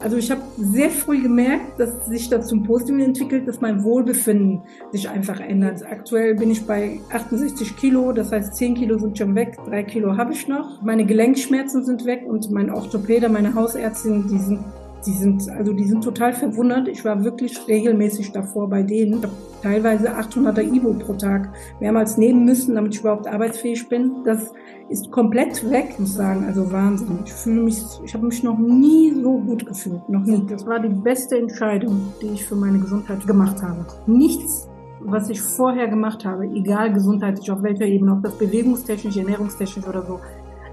Also 0.00 0.16
ich 0.16 0.30
habe 0.30 0.42
sehr 0.56 0.90
früh 0.90 1.20
gemerkt, 1.20 1.80
dass 1.80 2.06
sich 2.06 2.28
das 2.28 2.46
zum 2.46 2.62
Positiven 2.62 3.00
entwickelt, 3.00 3.48
dass 3.48 3.60
mein 3.60 3.82
Wohlbefinden 3.82 4.62
sich 4.92 5.08
einfach 5.08 5.40
ändert. 5.40 5.84
Aktuell 5.84 6.36
bin 6.36 6.52
ich 6.52 6.64
bei 6.64 7.00
68 7.10 7.76
Kilo, 7.76 8.12
das 8.12 8.30
heißt 8.30 8.54
10 8.54 8.76
Kilo 8.76 8.96
sind 8.96 9.18
schon 9.18 9.34
weg, 9.34 9.58
3 9.66 9.82
Kilo 9.82 10.16
habe 10.16 10.34
ich 10.34 10.46
noch. 10.46 10.80
Meine 10.82 11.04
Gelenkschmerzen 11.04 11.84
sind 11.84 12.04
weg 12.04 12.22
und 12.28 12.48
mein 12.52 12.70
Orthopäder, 12.70 13.28
meine 13.28 13.54
Hausärztin, 13.54 14.28
die 14.28 14.38
sind 14.38 14.60
die 15.06 15.12
sind, 15.12 15.48
also 15.50 15.72
die 15.72 15.84
sind 15.84 16.02
total 16.02 16.32
verwundert. 16.32 16.88
Ich 16.88 17.04
war 17.04 17.24
wirklich 17.24 17.66
regelmäßig 17.68 18.32
davor 18.32 18.68
bei 18.68 18.82
denen. 18.82 19.18
Ich 19.18 19.22
habe 19.22 19.32
teilweise 19.62 20.10
800er 20.10 20.62
Ibo 20.62 20.92
pro 20.94 21.14
Tag 21.14 21.50
mehrmals 21.80 22.16
nehmen 22.16 22.44
müssen, 22.44 22.74
damit 22.74 22.94
ich 22.94 23.00
überhaupt 23.00 23.26
arbeitsfähig 23.26 23.88
bin. 23.88 24.24
Das 24.24 24.52
ist 24.88 25.10
komplett 25.10 25.68
weg, 25.70 25.98
muss 25.98 26.10
ich 26.10 26.16
sagen. 26.16 26.44
Also 26.46 26.70
Wahnsinn. 26.72 27.20
Ich 27.24 27.32
fühle 27.32 27.62
mich, 27.62 27.82
ich 28.04 28.14
habe 28.14 28.26
mich 28.26 28.42
noch 28.42 28.58
nie 28.58 29.12
so 29.22 29.38
gut 29.38 29.66
gefühlt. 29.66 30.08
Noch 30.08 30.24
nie. 30.24 30.42
Das 30.48 30.66
war 30.66 30.80
die 30.80 30.88
beste 30.88 31.38
Entscheidung, 31.38 32.12
die 32.20 32.28
ich 32.34 32.44
für 32.44 32.56
meine 32.56 32.78
Gesundheit 32.78 33.26
gemacht 33.26 33.62
habe. 33.62 33.86
Nichts 34.06 34.68
was 35.00 35.30
ich 35.30 35.40
vorher 35.40 35.88
gemacht 35.88 36.24
habe, 36.24 36.44
egal 36.44 36.92
gesundheitlich, 36.92 37.50
auf 37.50 37.62
welcher 37.62 37.84
Ebene, 37.84 38.12
ob 38.12 38.22
das 38.22 38.36
bewegungstechnisch, 38.36 39.16
ernährungstechnisch 39.16 39.86
oder 39.86 40.02
so, 40.04 40.20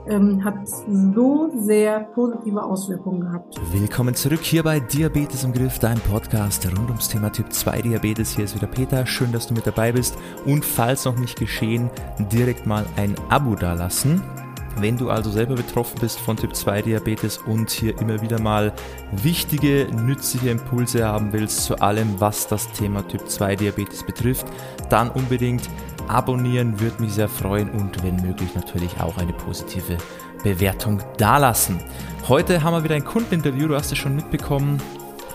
ähm, 0.07 0.43
hat 0.43 0.55
so 0.67 1.51
sehr 1.57 2.01
positive 2.13 2.63
Auswirkungen 2.63 3.21
gehabt. 3.21 3.55
Willkommen 3.71 4.15
zurück 4.15 4.41
hier 4.41 4.63
bei 4.63 4.79
Diabetes 4.79 5.43
im 5.43 5.53
Griff, 5.53 5.79
dein 5.79 5.99
Podcast 5.99 6.65
rund 6.67 6.89
ums 6.89 7.09
Thema 7.09 7.31
Typ 7.31 7.51
2 7.51 7.81
Diabetes. 7.81 8.35
Hier 8.35 8.45
ist 8.45 8.55
wieder 8.55 8.67
Peter. 8.67 9.05
Schön, 9.05 9.31
dass 9.31 9.47
du 9.47 9.53
mit 9.53 9.65
dabei 9.65 9.91
bist. 9.91 10.17
Und 10.45 10.63
falls 10.63 11.05
noch 11.05 11.17
nicht 11.17 11.39
geschehen, 11.39 11.89
direkt 12.31 12.65
mal 12.65 12.85
ein 12.95 13.15
Abo 13.29 13.55
dalassen. 13.55 14.21
Wenn 14.77 14.97
du 14.97 15.09
also 15.09 15.31
selber 15.31 15.55
betroffen 15.55 15.99
bist 16.01 16.19
von 16.19 16.35
Typ 16.35 16.53
2 16.53 16.81
Diabetes 16.81 17.37
und 17.37 17.69
hier 17.69 17.97
immer 18.01 18.21
wieder 18.21 18.41
mal 18.41 18.73
wichtige, 19.11 19.87
nützliche 19.93 20.49
Impulse 20.49 21.05
haben 21.05 21.31
willst 21.31 21.63
zu 21.63 21.79
allem, 21.79 22.19
was 22.19 22.47
das 22.47 22.69
Thema 22.73 23.07
Typ 23.07 23.27
2 23.29 23.55
Diabetes 23.55 24.03
betrifft, 24.03 24.45
dann 24.89 25.09
unbedingt 25.09 25.69
abonnieren, 26.09 26.79
würde 26.79 27.01
mich 27.01 27.13
sehr 27.13 27.29
freuen 27.29 27.69
und 27.71 28.03
wenn 28.03 28.15
möglich 28.17 28.55
natürlich 28.55 28.99
auch 28.99 29.17
eine 29.17 29.33
positive 29.33 29.97
Bewertung 30.43 31.01
dalassen. 31.17 31.79
Heute 32.27 32.63
haben 32.63 32.73
wir 32.73 32.83
wieder 32.83 32.95
ein 32.95 33.05
Kundeninterview, 33.05 33.67
du 33.67 33.75
hast 33.75 33.91
es 33.91 33.97
schon 33.97 34.15
mitbekommen. 34.15 34.81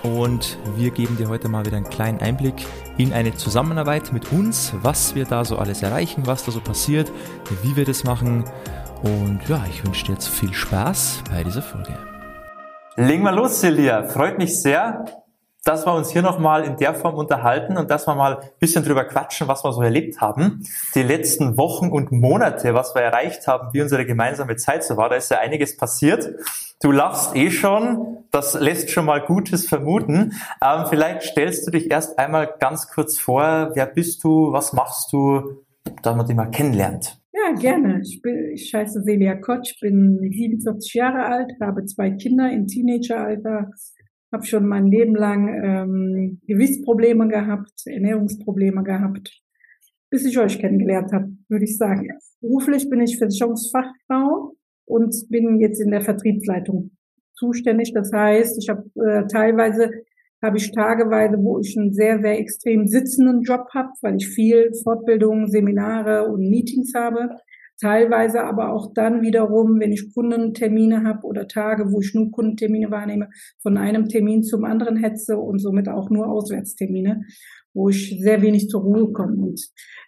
Und 0.02 0.56
wir 0.76 0.90
geben 0.92 1.18
dir 1.18 1.28
heute 1.28 1.48
mal 1.48 1.66
wieder 1.66 1.76
einen 1.76 1.90
kleinen 1.90 2.20
Einblick 2.20 2.54
in 2.96 3.12
eine 3.12 3.34
Zusammenarbeit 3.34 4.12
mit 4.12 4.32
uns, 4.32 4.72
was 4.80 5.14
wir 5.14 5.26
da 5.26 5.44
so 5.44 5.58
alles 5.58 5.82
erreichen, 5.82 6.26
was 6.26 6.44
da 6.44 6.52
so 6.52 6.60
passiert, 6.60 7.12
wie 7.62 7.76
wir 7.76 7.84
das 7.84 8.04
machen. 8.04 8.44
Und 9.02 9.40
ja, 9.48 9.62
ich 9.68 9.84
wünsche 9.84 10.06
dir 10.06 10.12
jetzt 10.12 10.28
viel 10.28 10.54
Spaß 10.54 11.24
bei 11.30 11.44
dieser 11.44 11.62
Folge. 11.62 11.98
Legen 12.96 13.24
wir 13.24 13.32
los, 13.32 13.60
Silvia. 13.60 14.04
Freut 14.04 14.38
mich 14.38 14.60
sehr, 14.60 15.04
dass 15.64 15.86
wir 15.86 15.94
uns 15.94 16.10
hier 16.10 16.22
nochmal 16.22 16.64
in 16.64 16.76
der 16.76 16.94
Form 16.94 17.14
unterhalten 17.14 17.76
und 17.76 17.90
dass 17.90 18.06
wir 18.06 18.14
mal 18.14 18.38
ein 18.38 18.48
bisschen 18.58 18.84
drüber 18.84 19.04
quatschen, 19.04 19.46
was 19.48 19.62
wir 19.62 19.72
so 19.72 19.82
erlebt 19.82 20.20
haben. 20.20 20.64
Die 20.94 21.02
letzten 21.02 21.56
Wochen 21.58 21.90
und 21.90 22.12
Monate, 22.12 22.74
was 22.74 22.94
wir 22.94 23.02
erreicht 23.02 23.46
haben, 23.46 23.68
wie 23.72 23.82
unsere 23.82 24.06
gemeinsame 24.06 24.56
Zeit 24.56 24.84
so 24.84 24.96
war, 24.96 25.08
da 25.08 25.16
ist 25.16 25.30
ja 25.30 25.38
einiges 25.38 25.76
passiert. 25.76 26.30
Du 26.82 26.92
lachst 26.92 27.36
eh 27.36 27.50
schon, 27.50 28.24
das 28.30 28.58
lässt 28.58 28.90
schon 28.90 29.04
mal 29.04 29.20
Gutes 29.20 29.68
vermuten. 29.68 30.32
Ähm, 30.64 30.86
vielleicht 30.88 31.22
stellst 31.22 31.66
du 31.66 31.70
dich 31.70 31.90
erst 31.90 32.18
einmal 32.18 32.54
ganz 32.58 32.88
kurz 32.88 33.18
vor, 33.18 33.72
wer 33.74 33.84
bist 33.84 34.24
du, 34.24 34.52
was 34.52 34.72
machst 34.72 35.12
du, 35.12 35.62
dass 36.02 36.16
man 36.16 36.26
dich 36.26 36.36
mal 36.36 36.50
kennenlernt. 36.50 37.20
Ja, 37.32 37.54
gerne. 37.54 38.00
Ich, 38.02 38.22
bin, 38.22 38.50
ich 38.54 38.74
heiße 38.74 39.02
Celia 39.02 39.34
Kotsch, 39.36 39.78
bin 39.80 40.18
47 40.20 40.94
Jahre 40.94 41.24
alt, 41.26 41.52
habe 41.60 41.84
zwei 41.84 42.10
Kinder 42.10 42.50
im 42.50 42.66
Teenageralter, 42.66 43.70
habe 44.32 44.46
schon 44.46 44.66
mein 44.66 44.86
Leben 44.86 45.14
lang 45.14 45.48
ähm, 45.62 46.40
Gewichtsprobleme 46.46 47.28
gehabt, 47.28 47.82
Ernährungsprobleme 47.86 48.82
gehabt, 48.82 49.42
bis 50.10 50.24
ich 50.24 50.38
euch 50.38 50.58
kennengelernt 50.58 51.12
habe, 51.12 51.28
würde 51.48 51.64
ich 51.64 51.76
sagen. 51.76 52.08
Beruflich 52.40 52.88
bin 52.88 53.00
ich 53.00 53.18
Versicherungsfachfrau 53.18 54.54
und 54.86 55.14
bin 55.28 55.60
jetzt 55.60 55.80
in 55.80 55.90
der 55.90 56.00
Vertriebsleitung 56.00 56.90
zuständig. 57.34 57.92
Das 57.94 58.12
heißt, 58.12 58.58
ich 58.62 58.68
habe 58.68 58.84
äh, 58.96 59.26
teilweise 59.26 59.90
habe 60.42 60.56
ich 60.56 60.72
tageweise, 60.72 61.36
wo 61.38 61.58
ich 61.58 61.76
einen 61.76 61.92
sehr, 61.92 62.20
sehr 62.20 62.38
extrem 62.38 62.86
sitzenden 62.86 63.42
Job 63.42 63.66
habe, 63.74 63.90
weil 64.00 64.16
ich 64.16 64.28
viel 64.28 64.70
Fortbildungen, 64.82 65.48
Seminare 65.48 66.28
und 66.28 66.48
Meetings 66.48 66.92
habe 66.94 67.28
teilweise 67.80 68.44
aber 68.44 68.72
auch 68.72 68.92
dann 68.94 69.22
wiederum, 69.22 69.80
wenn 69.80 69.92
ich 69.92 70.12
Kundentermine 70.14 71.04
habe 71.04 71.26
oder 71.26 71.48
Tage, 71.48 71.90
wo 71.90 72.00
ich 72.00 72.14
nur 72.14 72.30
Kundentermine 72.30 72.90
wahrnehme, 72.90 73.30
von 73.62 73.76
einem 73.76 74.08
Termin 74.08 74.42
zum 74.42 74.64
anderen 74.64 74.96
hetze 74.96 75.38
und 75.38 75.58
somit 75.58 75.88
auch 75.88 76.10
nur 76.10 76.28
Auswärtstermine, 76.28 77.22
wo 77.72 77.88
ich 77.88 78.18
sehr 78.20 78.42
wenig 78.42 78.68
zur 78.68 78.82
Ruhe 78.82 79.12
komme 79.12 79.36
und 79.36 79.60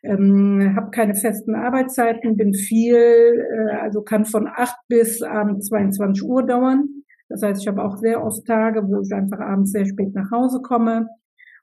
ähm, 0.02 0.74
habe 0.76 0.90
keine 0.90 1.14
festen 1.14 1.54
Arbeitszeiten, 1.54 2.36
bin 2.36 2.54
viel, 2.54 2.96
äh, 2.96 3.76
also 3.80 4.02
kann 4.02 4.24
von 4.24 4.48
acht 4.48 4.76
bis 4.88 5.22
abends 5.22 5.68
22 5.68 6.24
Uhr 6.24 6.44
dauern. 6.44 6.88
Das 7.28 7.42
heißt, 7.42 7.62
ich 7.62 7.68
habe 7.68 7.82
auch 7.82 7.96
sehr 7.96 8.22
oft 8.22 8.44
Tage, 8.46 8.86
wo 8.86 9.00
ich 9.00 9.12
einfach 9.12 9.40
abends 9.40 9.72
sehr 9.72 9.86
spät 9.86 10.14
nach 10.14 10.30
Hause 10.30 10.60
komme, 10.60 11.08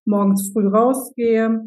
morgens 0.05 0.51
früh 0.51 0.67
rausgehe. 0.67 1.65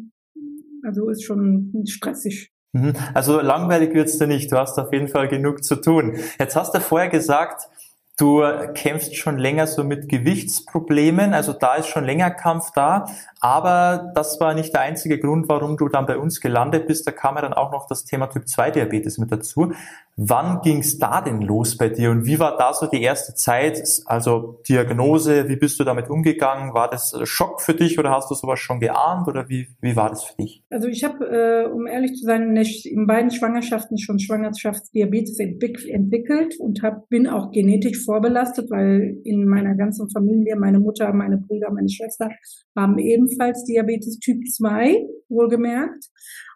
Also 0.83 1.09
ist 1.09 1.23
schon 1.23 1.71
stressig. 1.87 2.52
Mhm. 2.73 2.93
Also 3.13 3.39
langweilig 3.39 3.93
wird's 3.93 4.17
dir 4.17 4.27
nicht. 4.27 4.51
Du 4.51 4.57
hast 4.57 4.77
auf 4.79 4.91
jeden 4.91 5.07
Fall 5.07 5.27
genug 5.27 5.63
zu 5.63 5.75
tun. 5.75 6.17
Jetzt 6.39 6.55
hast 6.55 6.73
du 6.73 6.79
vorher 6.79 7.09
gesagt, 7.09 7.69
du 8.17 8.43
kämpfst 8.73 9.15
schon 9.15 9.37
länger 9.37 9.67
so 9.67 9.83
mit 9.83 10.09
Gewichtsproblemen. 10.09 11.33
Also 11.33 11.53
da 11.53 11.75
ist 11.75 11.87
schon 11.87 12.03
länger 12.03 12.31
Kampf 12.31 12.71
da. 12.75 13.05
Aber 13.43 14.13
das 14.15 14.39
war 14.39 14.53
nicht 14.53 14.73
der 14.73 14.79
einzige 14.79 15.19
Grund, 15.19 15.49
warum 15.49 15.75
du 15.75 15.89
dann 15.89 16.05
bei 16.05 16.17
uns 16.17 16.39
gelandet 16.39 16.87
bist. 16.87 17.05
Da 17.05 17.11
kam 17.11 17.35
ja 17.35 17.41
dann 17.41 17.51
auch 17.51 17.73
noch 17.73 17.87
das 17.89 18.05
Thema 18.05 18.27
Typ 18.27 18.47
2 18.47 18.71
Diabetes 18.71 19.17
mit 19.17 19.33
dazu. 19.33 19.73
Wann 20.15 20.61
ging's 20.61 20.99
da 20.99 21.21
denn 21.21 21.41
los 21.41 21.75
bei 21.75 21.89
dir 21.89 22.11
und 22.11 22.27
wie 22.27 22.39
war 22.39 22.55
da 22.55 22.71
so 22.71 22.85
die 22.85 23.01
erste 23.01 23.33
Zeit? 23.33 23.81
Also 24.05 24.59
Diagnose, 24.69 25.49
wie 25.49 25.55
bist 25.55 25.79
du 25.79 25.83
damit 25.83 26.07
umgegangen? 26.07 26.75
War 26.75 26.87
das 26.87 27.19
Schock 27.23 27.61
für 27.61 27.73
dich 27.73 27.97
oder 27.97 28.11
hast 28.11 28.29
du 28.29 28.35
sowas 28.35 28.59
schon 28.59 28.79
geahnt 28.79 29.27
oder 29.27 29.49
wie, 29.49 29.67
wie 29.81 29.95
war 29.95 30.09
das 30.09 30.23
für 30.23 30.35
dich? 30.37 30.63
Also 30.69 30.87
ich 30.87 31.03
habe, 31.03 31.25
äh, 31.25 31.65
um 31.65 31.87
ehrlich 31.87 32.13
zu 32.13 32.25
sein, 32.25 32.55
in 32.55 33.07
beiden 33.07 33.31
Schwangerschaften 33.31 33.97
schon 33.97 34.19
Schwangerschaftsdiabetes 34.19 35.39
entwickelt 35.39 36.59
und 36.59 36.83
hab, 36.83 37.09
bin 37.09 37.27
auch 37.27 37.51
genetisch 37.51 38.05
vorbelastet, 38.05 38.69
weil 38.69 39.17
in 39.23 39.47
meiner 39.47 39.73
ganzen 39.73 40.11
Familie, 40.11 40.55
meine 40.57 40.79
Mutter, 40.79 41.11
meine 41.11 41.37
Brüder, 41.37 41.71
meine 41.71 41.89
Schwester 41.89 42.29
haben 42.77 42.99
ebenfalls 43.33 43.63
Diabetes 43.65 44.19
Typ 44.19 44.47
2, 44.47 45.05
wohlgemerkt. 45.29 46.05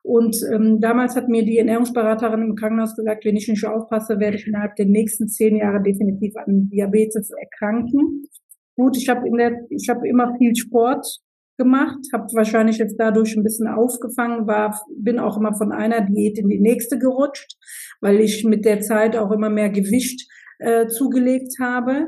Und 0.03 0.37
ähm, 0.53 0.79
damals 0.79 1.15
hat 1.15 1.27
mir 1.27 1.43
die 1.43 1.57
Ernährungsberaterin 1.57 2.41
im 2.41 2.55
Krankenhaus 2.55 2.95
gesagt, 2.95 3.25
wenn 3.25 3.35
ich 3.35 3.47
nicht 3.47 3.65
aufpasse, 3.65 4.19
werde 4.19 4.37
ich 4.37 4.47
innerhalb 4.47 4.75
der 4.75 4.85
nächsten 4.85 5.27
zehn 5.27 5.57
Jahre 5.57 5.81
definitiv 5.81 6.35
an 6.37 6.69
Diabetes 6.69 7.29
erkranken. 7.31 8.25
Gut, 8.75 8.95
ich 8.95 9.09
habe 9.09 9.27
habe 9.89 10.07
immer 10.07 10.35
viel 10.37 10.55
Sport 10.55 11.05
gemacht, 11.57 11.97
habe 12.13 12.27
wahrscheinlich 12.33 12.77
jetzt 12.77 12.95
dadurch 12.97 13.35
ein 13.35 13.43
bisschen 13.43 13.67
aufgefangen, 13.67 14.47
war, 14.47 14.79
bin 14.95 15.19
auch 15.19 15.37
immer 15.37 15.55
von 15.55 15.71
einer 15.71 16.01
Diät 16.01 16.37
in 16.37 16.47
die 16.47 16.59
nächste 16.59 16.99
gerutscht, 16.99 17.57
weil 17.99 18.21
ich 18.21 18.45
mit 18.45 18.63
der 18.63 18.81
Zeit 18.81 19.17
auch 19.17 19.31
immer 19.31 19.49
mehr 19.49 19.69
Gewicht 19.69 20.29
äh, 20.59 20.87
zugelegt 20.87 21.55
habe. 21.59 22.07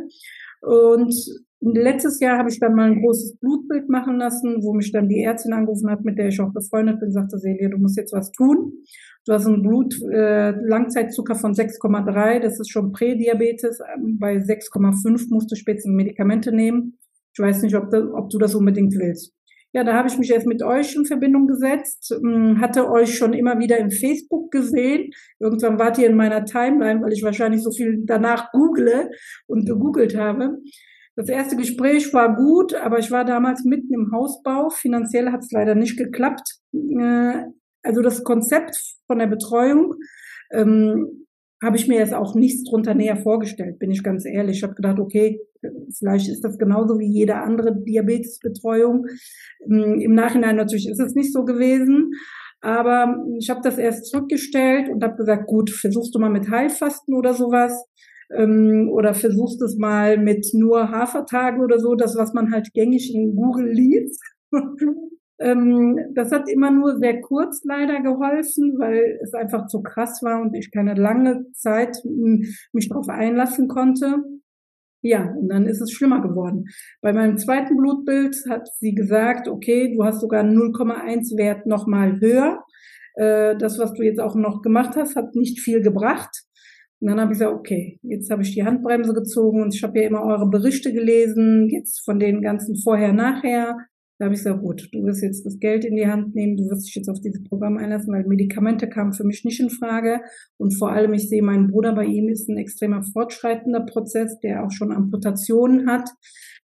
Und 0.62 1.16
Letztes 1.62 2.22
Jahr 2.22 2.38
habe 2.38 2.50
ich 2.50 2.60
dann 2.60 2.74
mal 2.74 2.90
ein 2.90 3.02
großes 3.02 3.38
Blutbild 3.38 3.90
machen 3.90 4.18
lassen, 4.18 4.64
wo 4.64 4.74
mich 4.74 4.94
dann 4.94 5.10
die 5.10 5.24
Ärztin 5.24 5.52
angerufen 5.52 5.90
hat, 5.90 6.06
mit 6.06 6.18
der 6.18 6.30
ich 6.30 6.40
auch 6.40 6.54
befreundet 6.54 7.02
bin, 7.02 7.12
sagte 7.12 7.38
Celia, 7.38 7.68
du 7.68 7.78
musst 7.78 7.98
jetzt 7.98 8.14
was 8.14 8.32
tun. 8.32 8.72
Du 9.26 9.34
hast 9.34 9.46
einen 9.46 9.62
Blut 9.62 9.94
äh, 10.04 10.54
von 10.54 11.54
6,3, 11.54 12.40
das 12.40 12.60
ist 12.60 12.72
schon 12.72 12.94
Prädiabetes. 12.94 13.80
Ähm, 13.94 14.18
bei 14.20 14.38
6,5 14.38 15.28
musst 15.30 15.52
du 15.52 15.56
spätestens 15.56 15.94
Medikamente 15.94 16.54
nehmen. 16.54 16.98
Ich 17.34 17.40
weiß 17.40 17.62
nicht, 17.62 17.76
ob, 17.76 17.90
du, 17.90 18.14
ob 18.16 18.30
du 18.30 18.38
das 18.38 18.56
unbedingt 18.56 18.96
willst. 18.98 19.34
Ja, 19.72 19.84
da 19.84 19.94
habe 19.94 20.08
ich 20.08 20.18
mich 20.18 20.32
erst 20.32 20.48
mit 20.48 20.64
euch 20.64 20.96
in 20.96 21.06
Verbindung 21.06 21.46
gesetzt, 21.46 22.16
hm, 22.20 22.60
hatte 22.60 22.90
euch 22.90 23.16
schon 23.16 23.34
immer 23.34 23.60
wieder 23.60 23.78
im 23.78 23.92
Facebook 23.92 24.50
gesehen. 24.50 25.12
Irgendwann 25.40 25.78
wart 25.78 26.00
ihr 26.00 26.10
in 26.10 26.16
meiner 26.16 26.46
Timeline, 26.46 27.02
weil 27.02 27.14
ich 27.14 27.22
wahrscheinlich 27.22 27.62
so 27.62 27.72
viel 27.72 28.02
danach 28.06 28.52
google 28.52 29.12
und 29.46 29.68
gegoogelt 29.68 30.18
habe. 30.18 30.58
Das 31.16 31.28
erste 31.28 31.56
Gespräch 31.56 32.14
war 32.14 32.36
gut, 32.36 32.74
aber 32.74 33.00
ich 33.00 33.12
war 33.12 33.26
damals 33.26 33.66
mitten 33.66 33.94
im 33.94 34.12
Hausbau. 34.14 34.70
Finanziell 34.70 35.32
hat 35.32 35.42
es 35.42 35.52
leider 35.52 35.76
nicht 35.76 35.98
geklappt. 35.98 36.60
Äh, 36.74 37.44
also 37.84 38.02
das 38.02 38.24
Konzept 38.24 38.78
von 39.08 39.20
der 39.20 39.28
Betreuung 39.28 39.96
ähm, 40.52 41.26
habe 41.62 41.76
ich 41.76 41.88
mir 41.88 42.00
jetzt 42.00 42.14
auch 42.14 42.36
nichts 42.36 42.70
drunter 42.70 42.94
näher 42.94 43.18
vorgestellt, 43.18 43.80
bin 43.80 43.92
ich 43.92 44.04
ganz 44.04 44.26
ehrlich. 44.26 44.58
Ich 44.58 44.64
habe 44.64 44.76
gedacht, 44.76 45.00
okay, 45.00 45.42
vielleicht 45.98 46.30
ist 46.30 46.44
das 46.44 46.58
genauso 46.58 47.00
wie 47.00 47.12
jede 47.12 47.36
andere 47.36 47.76
Diabetesbetreuung. 47.76 49.08
Ähm, 49.66 50.00
Im 50.00 50.14
Nachhinein 50.14 50.56
natürlich 50.56 50.88
ist 50.88 51.00
es 51.00 51.16
nicht 51.16 51.34
so 51.34 51.44
gewesen. 51.44 52.12
Aber 52.62 53.24
ich 53.40 53.50
habe 53.50 53.62
das 53.64 53.78
erst 53.78 54.08
zurückgestellt 54.08 54.90
und 54.90 55.04
habe 55.04 55.16
gesagt, 55.16 55.48
gut, 55.48 55.70
versuchst 55.70 56.14
du 56.14 56.20
mal 56.20 56.30
mit 56.30 56.50
Heilfasten 56.50 57.14
oder 57.14 57.34
sowas. 57.34 57.86
Ähm, 58.36 58.90
oder 58.92 59.14
versuchst 59.14 59.62
es 59.62 59.78
mal 59.78 60.18
mit 60.18 60.48
nur 60.54 60.92
Hafertage 60.92 61.62
oder 61.62 61.80
so, 61.80 61.96
das, 61.96 62.16
was 62.16 62.34
man 62.34 62.52
halt 62.52 62.74
gängig 62.74 63.14
in 63.14 63.36
Google 63.36 63.72
liest. 63.72 64.22
ähm, 65.40 65.98
das 66.14 66.32
hat 66.32 66.50
immer 66.50 66.72
nur 66.72 66.98
sehr 66.98 67.22
kurz 67.22 67.64
leider 67.64 68.02
geholfen, 68.02 68.76
weil 68.78 69.20
es 69.24 69.34
einfach 69.34 69.68
zu 69.68 69.82
krass 69.82 70.22
war 70.22 70.42
und 70.42 70.54
ich 70.56 70.72
keine 70.72 70.94
lange 70.94 71.46
Zeit 71.54 71.98
mich 72.06 72.90
darauf 72.90 73.10
einlassen 73.10 73.68
konnte. 73.68 74.24
Ja, 75.02 75.32
und 75.32 75.48
dann 75.48 75.66
ist 75.66 75.80
es 75.80 75.94
schlimmer 75.94 76.22
geworden. 76.22 76.66
Bei 77.02 77.14
meinem 77.14 77.38
zweiten 77.38 77.78
Blutbild 77.78 78.36
hat 78.50 78.68
sie 78.80 78.94
gesagt, 78.94 79.48
okay, 79.48 79.96
du 79.96 80.04
hast 80.04 80.20
sogar 80.20 80.44
0,1 80.44 81.38
Wert 81.38 81.66
nochmal 81.66 82.20
höher. 82.20 82.60
Äh, 83.16 83.56
das, 83.58 83.80
was 83.80 83.94
du 83.94 84.04
jetzt 84.04 84.20
auch 84.20 84.36
noch 84.36 84.62
gemacht 84.62 84.98
hast, 84.98 85.16
hat 85.16 85.36
nicht 85.36 85.62
viel 85.62 85.82
gebracht. 85.82 86.44
Und 87.02 87.08
dann 87.08 87.20
habe 87.20 87.32
ich 87.32 87.40
gesagt, 87.40 87.56
okay, 87.56 88.00
jetzt 88.04 88.30
habe 88.30 88.42
ich 88.42 88.54
die 88.54 88.64
Handbremse 88.64 89.14
gezogen 89.14 89.62
und 89.62 89.74
ich 89.74 89.84
habe 89.84 90.00
ja 90.00 90.08
immer 90.08 90.24
eure 90.24 90.50
Berichte 90.50 90.92
gelesen, 90.92 91.70
jetzt 91.70 92.04
von 92.04 92.20
den 92.20 92.42
ganzen 92.42 92.76
Vorher-Nachher. 92.76 93.78
Da 94.18 94.26
habe 94.26 94.36
ich 94.36 94.42
gesagt, 94.42 94.62
gut, 94.62 94.90
du 94.92 95.06
wirst 95.06 95.24
jetzt 95.24 95.46
das 95.46 95.60
Geld 95.60 95.86
in 95.86 95.96
die 95.96 96.08
Hand 96.08 96.36
nehmen, 96.36 96.58
du 96.58 96.70
wirst 96.70 96.88
dich 96.88 96.96
jetzt 96.96 97.08
auf 97.08 97.22
dieses 97.22 97.42
Programm 97.46 97.78
einlassen, 97.78 98.14
weil 98.14 98.26
Medikamente 98.26 98.90
kamen 98.90 99.14
für 99.14 99.24
mich 99.24 99.46
nicht 99.46 99.62
in 99.62 99.70
Frage. 99.70 100.20
Und 100.58 100.78
vor 100.78 100.92
allem, 100.92 101.14
ich 101.14 101.30
sehe 101.30 101.42
meinen 101.42 101.72
Bruder, 101.72 101.96
bei 101.96 102.04
ihm 102.04 102.28
ist 102.28 102.50
ein 102.50 102.58
extremer 102.58 103.02
fortschreitender 103.02 103.86
Prozess, 103.86 104.38
der 104.42 104.66
auch 104.66 104.72
schon 104.72 104.92
Amputationen 104.92 105.90
hat. 105.90 106.10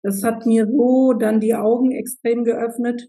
Das 0.02 0.24
hat 0.24 0.46
mir 0.46 0.66
so 0.66 1.12
dann 1.12 1.38
die 1.38 1.54
Augen 1.54 1.92
extrem 1.92 2.42
geöffnet. 2.42 3.08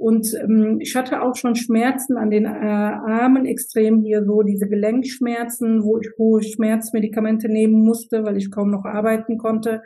Und 0.00 0.32
ähm, 0.42 0.78
ich 0.80 0.96
hatte 0.96 1.20
auch 1.20 1.36
schon 1.36 1.54
Schmerzen 1.56 2.16
an 2.16 2.30
den 2.30 2.46
äh, 2.46 2.48
Armen 2.48 3.44
extrem 3.44 4.00
hier, 4.00 4.24
so 4.24 4.40
diese 4.40 4.66
Gelenkschmerzen, 4.66 5.84
wo 5.84 5.98
ich 5.98 6.08
hohe 6.16 6.42
Schmerzmedikamente 6.42 7.50
nehmen 7.50 7.84
musste, 7.84 8.24
weil 8.24 8.38
ich 8.38 8.50
kaum 8.50 8.70
noch 8.70 8.86
arbeiten 8.86 9.36
konnte. 9.36 9.82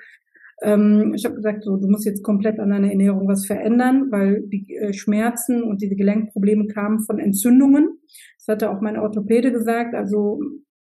Ähm, 0.63 1.15
ich 1.17 1.25
habe 1.25 1.35
gesagt, 1.35 1.65
so, 1.65 1.77
du 1.77 1.89
musst 1.89 2.05
jetzt 2.05 2.23
komplett 2.23 2.61
an 2.61 2.71
deiner 2.71 2.91
Ernährung 2.91 3.27
was 3.27 3.45
verändern, 3.45 4.07
weil 4.13 4.43
die 4.43 4.77
äh, 4.77 4.93
Schmerzen 4.93 5.65
und 5.65 5.83
diese 5.83 5.97
Gelenkprobleme 5.97 6.69
kamen 6.69 7.01
von 7.01 7.19
Entzündungen. 7.19 7.99
Das 8.39 8.55
hatte 8.55 8.71
auch 8.71 8.81
mein 8.81 8.97
Orthopäde 8.97 9.51
gesagt. 9.51 9.97
Also 9.97 10.41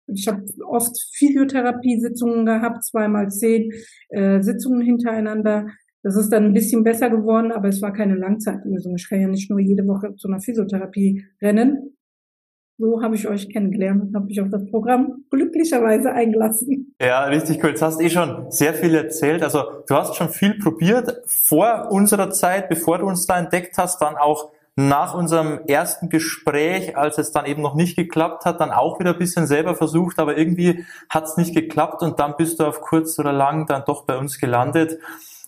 ich 0.08 0.28
habe 0.28 0.44
oft 0.66 0.94
Physiotherapiesitzungen 1.16 2.44
gehabt, 2.44 2.84
zweimal 2.84 3.30
zehn 3.30 3.72
äh, 4.10 4.42
Sitzungen 4.42 4.82
hintereinander. 4.82 5.68
Das 6.02 6.16
ist 6.16 6.30
dann 6.30 6.46
ein 6.46 6.52
bisschen 6.52 6.82
besser 6.82 7.10
geworden, 7.10 7.52
aber 7.52 7.68
es 7.68 7.80
war 7.80 7.92
keine 7.92 8.16
Langzeitlösung. 8.16 8.96
Ich 8.96 9.08
kann 9.08 9.20
ja 9.20 9.28
nicht 9.28 9.50
nur 9.50 9.60
jede 9.60 9.86
Woche 9.86 10.14
zu 10.16 10.28
einer 10.28 10.40
Physiotherapie 10.40 11.24
rennen. 11.40 11.96
So 12.78 13.00
habe 13.00 13.14
ich 13.14 13.28
euch 13.28 13.48
kennengelernt 13.48 14.02
und 14.02 14.14
habe 14.16 14.26
mich 14.26 14.40
auf 14.40 14.48
das 14.50 14.66
Programm 14.66 15.24
glücklicherweise 15.30 16.12
eingelassen. 16.12 16.96
Ja, 17.00 17.24
richtig 17.26 17.62
cool. 17.62 17.70
Jetzt 17.70 17.82
hast 17.82 18.00
du 18.00 18.04
eh 18.04 18.10
schon 18.10 18.50
sehr 18.50 18.74
viel 18.74 18.94
erzählt. 18.94 19.44
Also 19.44 19.62
du 19.86 19.94
hast 19.94 20.16
schon 20.16 20.30
viel 20.30 20.58
probiert 20.58 21.22
vor 21.26 21.92
unserer 21.92 22.30
Zeit, 22.30 22.68
bevor 22.68 22.98
du 22.98 23.06
uns 23.06 23.26
da 23.26 23.38
entdeckt 23.38 23.78
hast, 23.78 24.02
dann 24.02 24.16
auch 24.16 24.50
nach 24.74 25.14
unserem 25.14 25.60
ersten 25.66 26.08
Gespräch, 26.08 26.96
als 26.96 27.18
es 27.18 27.30
dann 27.30 27.44
eben 27.44 27.60
noch 27.60 27.74
nicht 27.74 27.94
geklappt 27.94 28.46
hat, 28.46 28.60
dann 28.60 28.70
auch 28.70 28.98
wieder 28.98 29.12
ein 29.12 29.18
bisschen 29.18 29.46
selber 29.46 29.74
versucht, 29.74 30.18
aber 30.18 30.38
irgendwie 30.38 30.84
hat 31.10 31.24
es 31.24 31.36
nicht 31.36 31.54
geklappt 31.54 32.02
und 32.02 32.18
dann 32.18 32.36
bist 32.36 32.58
du 32.58 32.64
auf 32.64 32.80
kurz 32.80 33.18
oder 33.18 33.32
lang 33.32 33.66
dann 33.66 33.84
doch 33.86 34.06
bei 34.06 34.16
uns 34.16 34.40
gelandet. 34.40 34.98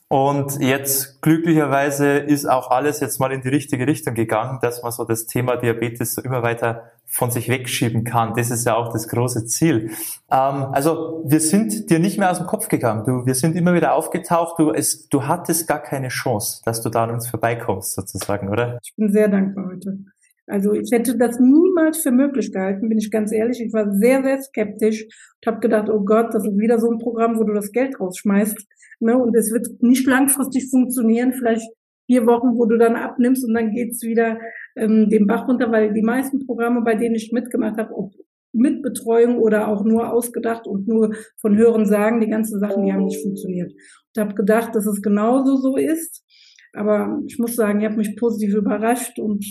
Und 0.09 0.61
jetzt 0.61 1.23
glücklicherweise 1.23 2.19
ist 2.19 2.47
auch 2.47 2.71
alles 2.71 3.01
jetzt 3.01 3.19
mal 3.21 3.33
in 3.33 3.41
die 3.41 3.49
richtige 3.49 3.87
Richtung 3.87 4.15
gegangen, 4.15 4.59
dass 4.61 4.83
man 4.83 4.93
so 4.93 5.05
das 5.05 5.27
Thema 5.27 5.57
Diabetes 5.57 6.15
so 6.15 6.23
immer 6.23 6.43
weiter 6.43 6.91
von 7.07 7.31
sich 7.31 7.49
wegschieben 7.49 8.05
kann. 8.05 8.35
Das 8.35 8.51
ist 8.51 8.67
ja 8.67 8.75
auch 8.75 8.93
das 8.93 9.09
große 9.09 9.47
Ziel. 9.47 9.91
Ähm, 10.31 10.67
also 10.73 11.23
wir 11.25 11.41
sind 11.41 11.91
dir 11.91 11.99
nicht 11.99 12.19
mehr 12.19 12.31
aus 12.31 12.39
dem 12.39 12.47
Kopf 12.47 12.69
gegangen. 12.69 13.05
Du, 13.05 13.25
wir 13.25 13.35
sind 13.35 13.57
immer 13.57 13.75
wieder 13.75 13.95
aufgetaucht. 13.95 14.59
Du, 14.59 14.73
es, 14.73 15.09
du 15.09 15.27
hattest 15.27 15.69
gar 15.69 15.81
keine 15.81 16.09
Chance, 16.09 16.61
dass 16.65 16.83
du 16.83 16.91
da 16.91 17.05
an 17.05 17.11
uns 17.11 17.29
vorbeikommst, 17.29 17.95
sozusagen, 17.95 18.49
oder? 18.49 18.79
Ich 18.83 18.95
bin 18.97 19.11
sehr 19.11 19.29
dankbar 19.29 19.67
heute. 19.67 19.99
Also 20.47 20.73
ich 20.75 20.91
hätte 20.93 21.17
das 21.17 21.41
niemals 21.41 22.03
für 22.03 22.11
möglich 22.11 22.53
gehalten, 22.53 22.89
bin 22.89 22.99
ich 22.99 23.11
ganz 23.11 23.33
ehrlich. 23.33 23.61
Ich 23.61 23.73
war 23.73 23.93
sehr, 23.95 24.23
sehr 24.23 24.43
skeptisch 24.43 25.05
und 25.05 25.47
habe 25.47 25.61
gedacht, 25.61 25.89
oh 25.89 26.05
Gott, 26.05 26.35
das 26.35 26.45
ist 26.45 26.59
wieder 26.59 26.79
so 26.79 26.91
ein 26.91 26.99
Programm, 26.99 27.39
wo 27.39 27.45
du 27.45 27.55
das 27.55 27.73
Geld 27.73 27.99
rausschmeißt. 27.99 28.59
Ne? 29.01 29.17
Und 29.17 29.35
es 29.37 29.53
wird 29.53 29.83
nicht 29.83 30.07
langfristig 30.07 30.69
funktionieren, 30.71 31.33
vielleicht 31.33 31.67
vier 32.07 32.27
Wochen, 32.27 32.59
wo 32.59 32.67
du 32.67 32.77
dann 32.77 32.97
abnimmst 32.97 33.45
und 33.47 33.55
dann 33.55 33.71
geht's 33.71 34.03
wieder 34.03 34.39
ähm, 34.77 35.09
den 35.09 35.27
Bach 35.27 35.49
runter, 35.49 35.73
weil 35.73 35.95
die 35.95 36.03
meisten 36.03 36.45
Programme, 36.47 36.83
bei 36.83 36.95
denen 36.95 37.15
ich 37.15 37.33
mitgemacht 37.33 37.79
habe, 37.79 37.95
ob 37.95 38.13
mit 38.53 38.83
Betreuung 38.83 39.39
oder 39.39 39.69
auch 39.69 39.85
nur 39.85 40.13
ausgedacht 40.13 40.67
und 40.67 40.87
nur 40.87 41.15
von 41.41 41.57
Hören 41.57 41.87
sagen, 41.87 42.21
die 42.21 42.29
ganzen 42.29 42.61
Sachen, 42.61 42.85
die 42.85 42.93
haben 42.93 43.07
nicht 43.07 43.21
funktioniert. 43.21 43.73
Und 43.73 44.21
habe 44.21 44.35
gedacht, 44.35 44.75
dass 44.77 44.87
es 44.87 45.03
genauso 45.03 45.57
so 45.57 45.77
ist. 45.77 46.23
Aber 46.73 47.21
ich 47.27 47.39
muss 47.39 47.57
sagen, 47.57 47.81
ich 47.81 47.87
habe 47.87 47.97
mich 47.97 48.17
positiv 48.17 48.55
überrascht 48.55 49.19
und 49.19 49.45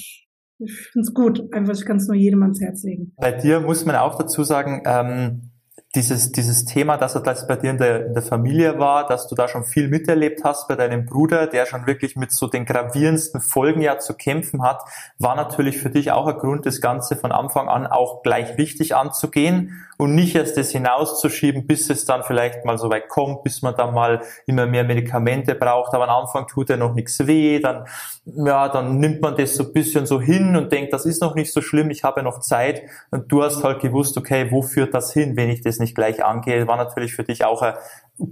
ich 0.66 0.90
finde 0.92 1.04
es 1.08 1.14
gut. 1.14 1.54
Einfach, 1.54 1.74
ich 1.74 1.86
kann 1.86 1.98
es 1.98 2.08
nur 2.08 2.16
jedem 2.16 2.42
ans 2.44 2.62
Herz 2.62 2.84
legen. 2.84 3.14
Bei 3.18 3.32
dir 3.32 3.60
muss 3.60 3.86
man 3.86 3.96
auch 3.96 4.18
dazu 4.18 4.44
sagen, 4.44 4.84
ähm, 4.86 5.53
dieses, 5.96 6.32
dieses 6.32 6.66
Thema, 6.66 6.98
dass 6.98 7.14
das 7.14 7.48
bei 7.48 7.56
dir 7.56 7.70
in 7.70 7.78
der, 7.78 8.08
in 8.08 8.14
der 8.16 8.24
Familie 8.24 8.80
war, 8.80 9.06
dass 9.06 9.28
du 9.28 9.36
da 9.36 9.48
schon 9.48 9.64
viel 9.64 9.90
miterlebt 9.90 10.44
hast 10.44 10.68
bei 10.68 10.76
deinem 10.76 11.06
Bruder, 11.06 11.46
der 11.46 11.68
schon 11.68 11.86
wirklich 11.86 12.16
mit 12.16 12.32
so 12.32 12.48
den 12.48 12.66
gravierendsten 12.66 13.42
Folgen 13.42 13.82
ja 13.82 14.00
zu 14.00 14.16
kämpfen 14.16 14.64
hat, 14.64 14.82
war 15.20 15.36
natürlich 15.36 15.78
für 15.78 15.92
dich 15.92 16.12
auch 16.12 16.26
ein 16.26 16.38
Grund, 16.38 16.66
das 16.66 16.82
Ganze 16.82 17.16
von 17.16 17.32
Anfang 17.32 17.70
an 17.70 17.86
auch 17.86 18.24
gleich 18.24 18.58
richtig 18.58 18.96
anzugehen 18.96 19.86
und 19.98 20.16
nicht 20.16 20.36
erst 20.36 20.58
das 20.58 20.72
hinauszuschieben, 20.72 21.68
bis 21.68 21.92
es 21.92 22.06
dann 22.06 22.24
vielleicht 22.24 22.66
mal 22.66 22.80
so 22.80 22.90
weit 22.90 23.08
kommt, 23.08 23.44
bis 23.44 23.62
man 23.62 23.76
dann 23.76 23.94
mal 23.94 24.22
immer 24.48 24.66
mehr 24.66 24.84
Medikamente 24.84 25.54
braucht, 25.54 25.94
aber 25.94 26.10
am 26.10 26.24
Anfang 26.24 26.48
tut 26.48 26.70
ja 26.70 26.78
noch 26.78 26.96
nichts 26.96 27.28
weh, 27.28 27.60
dann, 27.60 27.86
ja, 28.26 28.68
dann 28.70 28.98
nimmt 28.98 29.22
man 29.22 29.36
das 29.36 29.54
so 29.56 29.64
ein 29.64 29.74
bisschen 29.74 30.08
so 30.08 30.20
hin 30.20 30.56
und 30.56 30.72
denkt, 30.72 30.92
das 30.92 31.06
ist 31.06 31.22
noch 31.22 31.36
nicht 31.36 31.54
so 31.54 31.62
schlimm, 31.62 31.92
ich 31.92 32.04
habe 32.04 32.22
ja 32.22 32.24
noch 32.24 32.40
Zeit. 32.40 32.82
Und 33.12 33.32
du 33.32 33.44
hast 33.44 33.64
halt 33.64 33.80
gewusst, 33.80 34.18
okay, 34.18 34.48
wo 34.50 34.64
führt 34.64 34.94
das 34.94 35.14
hin, 35.14 35.38
wenn 35.38 35.50
ich 35.50 35.62
das 35.62 35.80
nicht 35.84 35.96
gleich 35.96 36.24
angehe, 36.24 36.68
war 36.68 36.78
natürlich 36.78 37.14
für 37.14 37.24
dich 37.24 37.46
auch 37.46 37.62
ein 37.62 37.74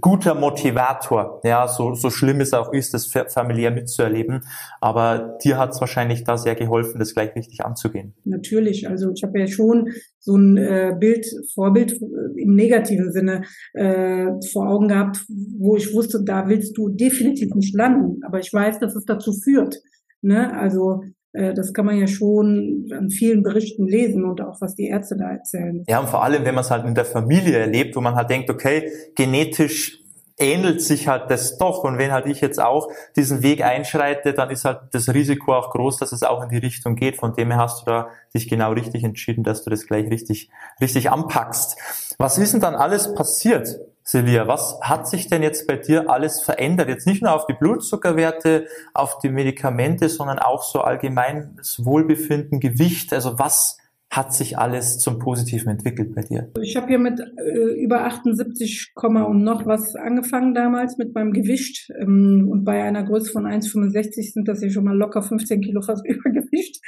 guter 0.00 0.34
Motivator, 0.34 1.40
ja, 1.44 1.66
so, 1.66 1.94
so 1.94 2.10
schlimm 2.10 2.40
es 2.40 2.52
auch 2.52 2.72
ist, 2.72 2.94
das 2.94 3.06
familiär 3.28 3.70
mitzuerleben. 3.70 4.44
Aber 4.80 5.38
dir 5.44 5.58
hat 5.58 5.70
es 5.70 5.80
wahrscheinlich 5.80 6.24
da 6.24 6.36
sehr 6.38 6.54
geholfen, 6.54 6.98
das 6.98 7.14
gleich 7.14 7.34
richtig 7.34 7.64
anzugehen. 7.64 8.14
Natürlich, 8.24 8.88
also 8.88 9.10
ich 9.14 9.22
habe 9.22 9.40
ja 9.40 9.46
schon 9.46 9.90
so 10.18 10.36
ein 10.36 10.56
äh, 10.56 10.96
Bild, 10.98 11.26
Vorbild 11.52 11.92
äh, 11.92 12.40
im 12.40 12.54
negativen 12.54 13.12
Sinne 13.12 13.42
äh, 13.74 14.28
vor 14.52 14.68
Augen 14.68 14.88
gehabt, 14.88 15.24
wo 15.58 15.76
ich 15.76 15.92
wusste, 15.92 16.22
da 16.24 16.48
willst 16.48 16.76
du 16.76 16.88
definitiv 16.88 17.54
nicht 17.54 17.74
landen. 17.74 18.20
Aber 18.24 18.38
ich 18.38 18.52
weiß, 18.52 18.78
dass 18.78 18.94
es 18.94 19.04
dazu 19.04 19.32
führt. 19.32 19.76
Ne? 20.20 20.56
Also 20.56 21.02
das 21.32 21.72
kann 21.72 21.86
man 21.86 21.98
ja 21.98 22.06
schon 22.06 22.88
an 22.92 23.08
vielen 23.08 23.42
Berichten 23.42 23.86
lesen 23.86 24.24
und 24.24 24.42
auch 24.42 24.60
was 24.60 24.74
die 24.74 24.88
Ärzte 24.88 25.16
da 25.16 25.30
erzählen. 25.30 25.82
Ja, 25.88 26.00
und 26.00 26.08
vor 26.08 26.22
allem, 26.22 26.44
wenn 26.44 26.54
man 26.54 26.62
es 26.62 26.70
halt 26.70 26.84
in 26.84 26.94
der 26.94 27.06
Familie 27.06 27.56
erlebt, 27.56 27.96
wo 27.96 28.00
man 28.02 28.14
halt 28.14 28.28
denkt, 28.28 28.50
okay, 28.50 28.90
genetisch 29.14 30.01
ähnelt 30.42 30.82
sich 30.82 31.08
halt 31.08 31.30
das 31.30 31.56
doch. 31.56 31.84
Und 31.84 31.98
wenn 31.98 32.12
halt 32.12 32.26
ich 32.26 32.40
jetzt 32.40 32.60
auch 32.60 32.88
diesen 33.16 33.42
Weg 33.42 33.62
einschreite, 33.62 34.34
dann 34.34 34.50
ist 34.50 34.64
halt 34.64 34.80
das 34.90 35.08
Risiko 35.08 35.54
auch 35.54 35.70
groß, 35.70 35.98
dass 35.98 36.12
es 36.12 36.22
auch 36.22 36.42
in 36.42 36.48
die 36.48 36.58
Richtung 36.58 36.96
geht. 36.96 37.16
Von 37.16 37.34
dem 37.34 37.50
her 37.50 37.60
hast 37.60 37.82
du 37.82 37.86
da 37.86 38.08
dich 38.34 38.48
genau 38.48 38.72
richtig 38.72 39.04
entschieden, 39.04 39.44
dass 39.44 39.64
du 39.64 39.70
das 39.70 39.86
gleich 39.86 40.10
richtig, 40.10 40.50
richtig 40.80 41.10
anpackst. 41.10 41.76
Was 42.18 42.38
ist 42.38 42.52
denn 42.52 42.60
dann 42.60 42.74
alles 42.74 43.14
passiert? 43.14 43.78
Silvia, 44.04 44.48
was 44.48 44.80
hat 44.80 45.06
sich 45.06 45.28
denn 45.28 45.44
jetzt 45.44 45.68
bei 45.68 45.76
dir 45.76 46.10
alles 46.10 46.42
verändert? 46.42 46.88
Jetzt 46.88 47.06
nicht 47.06 47.22
nur 47.22 47.32
auf 47.32 47.46
die 47.46 47.52
Blutzuckerwerte, 47.52 48.66
auf 48.94 49.18
die 49.18 49.28
Medikamente, 49.28 50.08
sondern 50.08 50.40
auch 50.40 50.64
so 50.64 50.80
allgemeines 50.80 51.84
Wohlbefinden, 51.84 52.58
Gewicht. 52.58 53.12
Also 53.12 53.38
was 53.38 53.78
hat 54.12 54.34
sich 54.34 54.58
alles 54.58 54.98
zum 54.98 55.18
Positiven 55.18 55.70
entwickelt 55.70 56.14
bei 56.14 56.20
dir? 56.20 56.52
Ich 56.60 56.76
habe 56.76 56.86
hier 56.88 56.98
mit 56.98 57.18
äh, 57.18 57.82
über 57.82 58.04
78, 58.04 58.92
und 58.94 59.42
noch 59.42 59.64
was 59.64 59.96
angefangen 59.96 60.52
damals 60.52 60.98
mit 60.98 61.14
meinem 61.14 61.32
Gewicht. 61.32 61.90
Ähm, 61.98 62.46
und 62.50 62.62
bei 62.62 62.82
einer 62.82 63.04
Größe 63.04 63.32
von 63.32 63.46
1,65 63.46 64.34
sind 64.34 64.48
das 64.48 64.62
ja 64.62 64.68
schon 64.68 64.84
mal 64.84 64.96
locker 64.96 65.22
15 65.22 65.62
Kilo 65.62 65.80
fast 65.80 66.04
Übergewicht. 66.06 66.78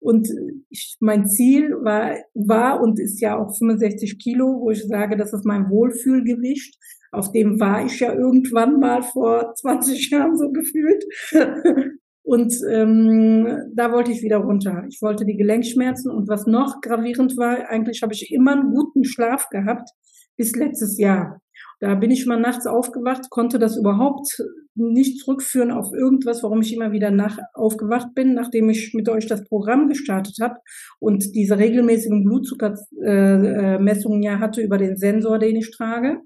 Und 0.00 0.28
ich, 0.68 0.98
mein 1.00 1.26
Ziel 1.26 1.70
war, 1.80 2.14
war 2.34 2.82
und 2.82 3.00
ist 3.00 3.22
ja 3.22 3.38
auch 3.38 3.56
65 3.56 4.18
Kilo, 4.18 4.60
wo 4.60 4.70
ich 4.70 4.84
sage, 4.84 5.16
das 5.16 5.32
ist 5.32 5.46
mein 5.46 5.70
Wohlfühlgewicht. 5.70 6.76
Auf 7.10 7.32
dem 7.32 7.58
war 7.58 7.86
ich 7.86 8.00
ja 8.00 8.12
irgendwann 8.12 8.78
mal 8.78 9.02
vor 9.02 9.54
20 9.54 10.10
Jahren 10.10 10.36
so 10.36 10.52
gefühlt. 10.52 11.02
Und 12.26 12.52
ähm, 12.68 13.46
da 13.72 13.92
wollte 13.92 14.10
ich 14.10 14.20
wieder 14.20 14.38
runter. 14.38 14.82
Ich 14.88 15.00
wollte 15.00 15.24
die 15.24 15.36
Gelenkschmerzen 15.36 16.10
und 16.10 16.28
was 16.28 16.44
noch 16.44 16.80
gravierend 16.80 17.36
war, 17.36 17.68
eigentlich 17.68 18.02
habe 18.02 18.14
ich 18.14 18.32
immer 18.32 18.50
einen 18.50 18.74
guten 18.74 19.04
Schlaf 19.04 19.48
gehabt 19.48 19.88
bis 20.36 20.56
letztes 20.56 20.98
Jahr. 20.98 21.40
Da 21.78 21.94
bin 21.94 22.10
ich 22.10 22.26
mal 22.26 22.40
nachts 22.40 22.66
aufgewacht, 22.66 23.30
konnte 23.30 23.60
das 23.60 23.76
überhaupt 23.76 24.42
nicht 24.74 25.20
zurückführen 25.20 25.70
auf 25.70 25.92
irgendwas, 25.94 26.42
warum 26.42 26.62
ich 26.62 26.74
immer 26.74 26.90
wieder 26.90 27.12
nach 27.12 27.38
aufgewacht 27.54 28.08
bin, 28.16 28.34
nachdem 28.34 28.70
ich 28.70 28.92
mit 28.92 29.08
euch 29.08 29.28
das 29.28 29.44
Programm 29.44 29.86
gestartet 29.88 30.38
habe 30.40 30.56
und 30.98 31.32
diese 31.36 31.58
regelmäßigen 31.58 32.24
Blutzuckermessungen 32.24 34.22
äh, 34.22 34.26
ja 34.26 34.40
hatte 34.40 34.62
über 34.62 34.78
den 34.78 34.96
Sensor, 34.96 35.38
den 35.38 35.54
ich 35.54 35.70
trage. 35.70 36.22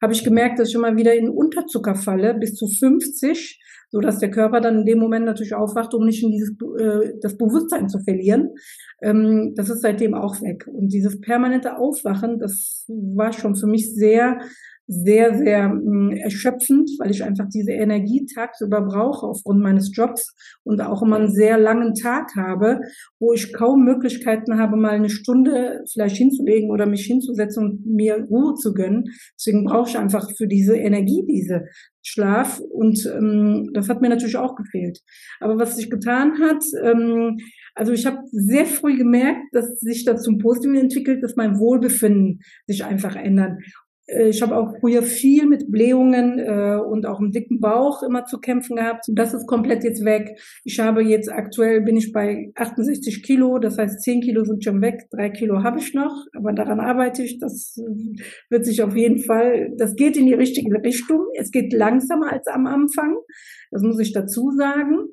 habe 0.00 0.14
ich 0.14 0.24
gemerkt, 0.24 0.58
dass 0.58 0.70
ich 0.70 0.74
immer 0.74 0.96
wieder 0.96 1.14
in 1.14 1.28
Unterzucker 1.28 1.96
falle, 1.96 2.32
bis 2.32 2.54
zu 2.54 2.66
50, 2.66 3.60
so 3.94 4.00
dass 4.00 4.18
der 4.18 4.32
Körper 4.32 4.60
dann 4.60 4.80
in 4.80 4.86
dem 4.86 4.98
Moment 4.98 5.24
natürlich 5.24 5.54
aufwacht, 5.54 5.94
um 5.94 6.04
nicht 6.04 6.20
in 6.24 6.32
dieses 6.32 6.50
äh, 6.80 7.12
das 7.22 7.36
Bewusstsein 7.36 7.88
zu 7.88 8.00
verlieren. 8.00 8.50
Ähm, 9.00 9.52
das 9.54 9.70
ist 9.70 9.82
seitdem 9.82 10.14
auch 10.14 10.42
weg. 10.42 10.66
Und 10.66 10.92
dieses 10.92 11.20
permanente 11.20 11.78
Aufwachen, 11.78 12.40
das 12.40 12.86
war 12.88 13.32
schon 13.32 13.54
für 13.54 13.68
mich 13.68 13.94
sehr 13.94 14.40
sehr, 14.86 15.36
sehr 15.38 15.68
mh, 15.68 15.80
hm, 15.80 16.10
erschöpfend, 16.12 16.90
weil 16.98 17.10
ich 17.10 17.24
einfach 17.24 17.46
diese 17.48 17.72
Energie 17.72 18.26
tagsüber 18.34 18.82
brauche 18.82 19.26
aufgrund 19.26 19.60
meines 19.60 19.94
Jobs 19.94 20.34
und 20.62 20.80
auch 20.80 21.02
immer 21.02 21.16
einen 21.16 21.30
sehr 21.30 21.58
langen 21.58 21.94
Tag 21.94 22.36
habe, 22.36 22.80
wo 23.18 23.32
ich 23.32 23.52
kaum 23.52 23.84
Möglichkeiten 23.84 24.58
habe, 24.58 24.76
mal 24.76 24.90
eine 24.90 25.10
Stunde 25.10 25.82
vielleicht 25.90 26.16
hinzulegen 26.16 26.70
oder 26.70 26.86
mich 26.86 27.06
hinzusetzen 27.06 27.64
und 27.64 27.86
mir 27.86 28.26
Ruhe 28.28 28.54
zu 28.54 28.74
gönnen. 28.74 29.04
Deswegen 29.38 29.64
brauche 29.64 29.88
ich 29.88 29.98
einfach 29.98 30.30
für 30.36 30.46
diese 30.46 30.76
Energie 30.76 31.24
diese 31.26 31.64
Schlaf 32.02 32.60
und 32.60 33.06
ähm, 33.06 33.70
das 33.72 33.88
hat 33.88 34.02
mir 34.02 34.10
natürlich 34.10 34.36
auch 34.36 34.56
gefehlt. 34.56 35.00
Aber 35.40 35.58
was 35.58 35.76
sich 35.76 35.88
getan 35.88 36.38
hat, 36.38 36.62
ähm, 36.82 37.38
also 37.74 37.92
ich 37.92 38.04
habe 38.04 38.18
sehr 38.30 38.66
früh 38.66 38.96
gemerkt, 38.96 39.40
dass 39.52 39.80
sich 39.80 40.04
das 40.04 40.22
zum 40.22 40.38
Positiven 40.38 40.76
entwickelt, 40.76 41.22
dass 41.22 41.36
mein 41.36 41.58
Wohlbefinden 41.58 42.40
sich 42.66 42.84
einfach 42.84 43.16
ändert. 43.16 43.58
Äh, 44.06 44.28
ich 44.28 44.42
habe 44.42 44.56
auch 44.56 44.78
früher 44.80 45.02
viel 45.02 45.46
mit 45.46 45.70
Blähungen 45.70 46.38
äh, 46.38 46.76
und 46.76 47.06
auch 47.06 47.18
einem 47.18 47.32
dicken 47.32 47.60
Bauch 47.60 48.02
immer 48.02 48.24
zu 48.26 48.38
kämpfen 48.38 48.76
gehabt. 48.76 49.04
Das 49.08 49.34
ist 49.34 49.46
komplett 49.46 49.84
jetzt 49.84 50.04
weg. 50.04 50.38
Ich 50.64 50.80
habe 50.80 51.02
jetzt 51.02 51.30
aktuell 51.30 51.82
bin 51.82 51.96
ich 51.96 52.12
bei 52.12 52.52
68 52.54 53.22
Kilo, 53.22 53.58
das 53.58 53.78
heißt 53.78 54.02
10 54.02 54.20
Kilo 54.20 54.44
sind 54.44 54.64
schon 54.64 54.80
weg, 54.80 55.06
drei 55.10 55.30
Kilo 55.30 55.62
habe 55.62 55.78
ich 55.78 55.94
noch, 55.94 56.26
aber 56.34 56.52
daran 56.52 56.80
arbeite 56.80 57.22
ich. 57.22 57.38
Das 57.38 57.76
wird 58.50 58.64
sich 58.64 58.82
auf 58.82 58.96
jeden 58.96 59.18
Fall, 59.18 59.72
das 59.76 59.96
geht 59.96 60.16
in 60.16 60.26
die 60.26 60.34
richtige 60.34 60.82
Richtung. 60.82 61.26
Es 61.36 61.50
geht 61.50 61.72
langsamer 61.72 62.32
als 62.32 62.46
am 62.46 62.66
Anfang, 62.66 63.16
das 63.70 63.82
muss 63.82 63.98
ich 64.00 64.12
dazu 64.12 64.50
sagen. 64.56 65.08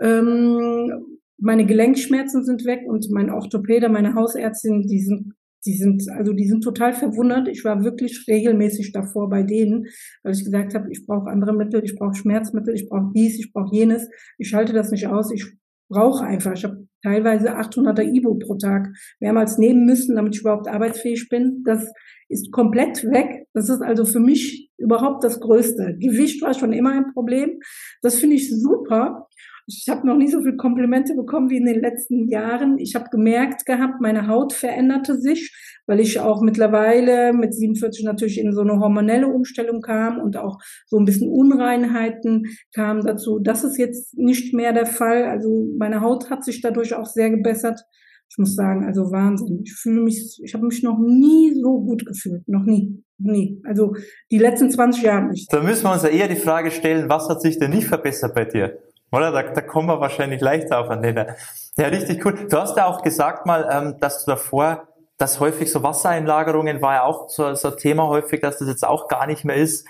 Ähm, 0.00 1.18
meine 1.42 1.64
Gelenkschmerzen 1.64 2.44
sind 2.44 2.66
weg 2.66 2.80
und 2.86 3.10
mein 3.10 3.30
Orthopäder, 3.30 3.88
meine 3.88 4.14
Hausärztin, 4.14 4.82
die 4.82 5.00
sind 5.00 5.32
die 5.66 5.76
sind, 5.76 6.08
also 6.10 6.32
die 6.32 6.48
sind 6.48 6.62
total 6.62 6.92
verwundert. 6.92 7.48
Ich 7.48 7.64
war 7.64 7.84
wirklich 7.84 8.24
regelmäßig 8.28 8.92
davor 8.92 9.28
bei 9.28 9.42
denen, 9.42 9.86
weil 10.22 10.34
ich 10.34 10.44
gesagt 10.44 10.74
habe, 10.74 10.90
ich 10.90 11.06
brauche 11.06 11.30
andere 11.30 11.54
Mittel, 11.54 11.84
ich 11.84 11.96
brauche 11.96 12.14
Schmerzmittel, 12.14 12.74
ich 12.74 12.88
brauche 12.88 13.12
dies, 13.14 13.38
ich 13.38 13.52
brauche 13.52 13.74
jenes. 13.74 14.08
Ich 14.38 14.48
schalte 14.48 14.72
das 14.72 14.90
nicht 14.90 15.06
aus. 15.06 15.30
Ich 15.32 15.46
brauche 15.90 16.24
einfach. 16.24 16.52
Ich 16.54 16.64
habe 16.64 16.86
teilweise 17.02 17.58
800er 17.58 18.02
Ibo 18.02 18.36
pro 18.36 18.54
Tag 18.56 18.88
mehrmals 19.18 19.58
nehmen 19.58 19.84
müssen, 19.84 20.16
damit 20.16 20.34
ich 20.34 20.40
überhaupt 20.40 20.68
arbeitsfähig 20.68 21.28
bin. 21.28 21.62
Das 21.64 21.86
ist 22.28 22.52
komplett 22.52 23.04
weg. 23.04 23.46
Das 23.52 23.68
ist 23.68 23.82
also 23.82 24.04
für 24.04 24.20
mich 24.20 24.70
überhaupt 24.78 25.24
das 25.24 25.40
Größte. 25.40 25.96
Gewicht 25.98 26.40
war 26.42 26.54
schon 26.54 26.72
immer 26.72 26.92
ein 26.92 27.12
Problem. 27.12 27.58
Das 28.02 28.16
finde 28.16 28.36
ich 28.36 28.50
super. 28.50 29.26
Ich 29.72 29.88
habe 29.88 30.06
noch 30.06 30.16
nie 30.16 30.28
so 30.28 30.40
viele 30.40 30.56
Komplimente 30.56 31.14
bekommen 31.14 31.48
wie 31.48 31.58
in 31.58 31.66
den 31.66 31.80
letzten 31.80 32.28
Jahren. 32.28 32.78
Ich 32.78 32.94
habe 32.94 33.08
gemerkt 33.10 33.66
gehabt, 33.66 34.00
meine 34.00 34.26
Haut 34.26 34.52
veränderte 34.52 35.18
sich, 35.20 35.54
weil 35.86 36.00
ich 36.00 36.18
auch 36.18 36.42
mittlerweile 36.42 37.32
mit 37.32 37.54
47 37.54 38.04
natürlich 38.04 38.40
in 38.40 38.52
so 38.52 38.62
eine 38.62 38.80
hormonelle 38.80 39.28
Umstellung 39.28 39.80
kam 39.80 40.18
und 40.18 40.36
auch 40.36 40.58
so 40.86 40.98
ein 40.98 41.04
bisschen 41.04 41.30
Unreinheiten 41.30 42.44
kamen 42.74 43.04
dazu. 43.04 43.38
Das 43.38 43.64
ist 43.64 43.78
jetzt 43.78 44.18
nicht 44.18 44.52
mehr 44.54 44.72
der 44.72 44.86
Fall. 44.86 45.24
Also 45.24 45.68
meine 45.78 46.00
Haut 46.00 46.30
hat 46.30 46.44
sich 46.44 46.60
dadurch 46.60 46.94
auch 46.94 47.06
sehr 47.06 47.30
gebessert. 47.30 47.80
Ich 48.28 48.38
muss 48.38 48.54
sagen, 48.54 48.84
also 48.84 49.10
Wahnsinn. 49.10 49.62
Ich 49.64 49.74
fühle 49.74 50.02
mich, 50.02 50.40
ich 50.42 50.54
habe 50.54 50.66
mich 50.66 50.82
noch 50.82 50.98
nie 50.98 51.52
so 51.60 51.80
gut 51.80 52.06
gefühlt. 52.06 52.46
Noch 52.48 52.64
nie. 52.64 53.02
Nie. 53.18 53.60
Also 53.64 53.94
die 54.30 54.38
letzten 54.38 54.70
20 54.70 55.02
Jahre 55.02 55.28
nicht. 55.28 55.52
Da 55.52 55.62
müssen 55.62 55.84
wir 55.84 55.92
uns 55.92 56.02
ja 56.02 56.08
eher 56.08 56.28
die 56.28 56.36
Frage 56.36 56.70
stellen, 56.70 57.08
was 57.08 57.28
hat 57.28 57.42
sich 57.42 57.58
denn 57.58 57.70
nicht 57.70 57.86
verbessert 57.86 58.34
bei 58.34 58.44
dir? 58.44 58.78
Oder? 59.12 59.32
Da, 59.32 59.42
da 59.42 59.60
kommen 59.60 59.88
wir 59.88 60.00
wahrscheinlich 60.00 60.40
leichter 60.40 60.78
auf 60.78 60.88
einen 60.88 61.00
Nenner. 61.00 61.36
Ja, 61.76 61.88
richtig 61.88 62.24
cool. 62.24 62.46
Du 62.48 62.56
hast 62.58 62.76
ja 62.76 62.86
auch 62.86 63.02
gesagt 63.02 63.46
mal, 63.46 63.68
ähm, 63.70 63.96
dass 64.00 64.24
du 64.24 64.30
davor, 64.30 64.88
dass 65.18 65.40
häufig 65.40 65.70
so 65.70 65.82
Wassereinlagerungen 65.82 66.80
war 66.80 66.94
ja 66.94 67.02
auch 67.04 67.28
so, 67.28 67.54
so 67.54 67.72
ein 67.72 67.76
Thema 67.76 68.08
häufig, 68.08 68.40
dass 68.40 68.58
das 68.58 68.68
jetzt 68.68 68.86
auch 68.86 69.08
gar 69.08 69.26
nicht 69.26 69.44
mehr 69.44 69.56
ist. 69.56 69.86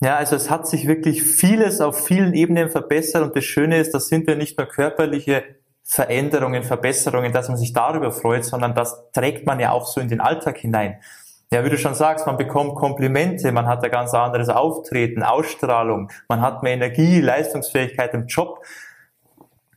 Ja, 0.00 0.16
also 0.16 0.36
es 0.36 0.48
hat 0.48 0.68
sich 0.68 0.86
wirklich 0.86 1.22
vieles 1.22 1.80
auf 1.80 2.06
vielen 2.06 2.32
Ebenen 2.32 2.70
verbessert 2.70 3.22
und 3.22 3.34
das 3.34 3.44
Schöne 3.44 3.78
ist, 3.78 3.92
das 3.94 4.06
sind 4.08 4.28
ja 4.28 4.36
nicht 4.36 4.56
nur 4.56 4.68
körperliche 4.68 5.42
Veränderungen, 5.82 6.62
Verbesserungen, 6.62 7.32
dass 7.32 7.48
man 7.48 7.56
sich 7.56 7.72
darüber 7.72 8.12
freut, 8.12 8.44
sondern 8.44 8.74
das 8.74 9.10
trägt 9.12 9.46
man 9.46 9.58
ja 9.58 9.72
auch 9.72 9.86
so 9.86 10.00
in 10.00 10.08
den 10.08 10.20
Alltag 10.20 10.58
hinein. 10.58 11.00
Ja, 11.50 11.64
wie 11.64 11.70
du 11.70 11.78
schon 11.78 11.94
sagst, 11.94 12.26
man 12.26 12.36
bekommt 12.36 12.74
Komplimente, 12.74 13.52
man 13.52 13.66
hat 13.66 13.82
ein 13.82 13.90
ganz 13.90 14.12
anderes 14.12 14.50
Auftreten, 14.50 15.22
Ausstrahlung, 15.22 16.10
man 16.28 16.42
hat 16.42 16.62
mehr 16.62 16.74
Energie, 16.74 17.20
Leistungsfähigkeit 17.20 18.12
im 18.12 18.26
Job, 18.26 18.62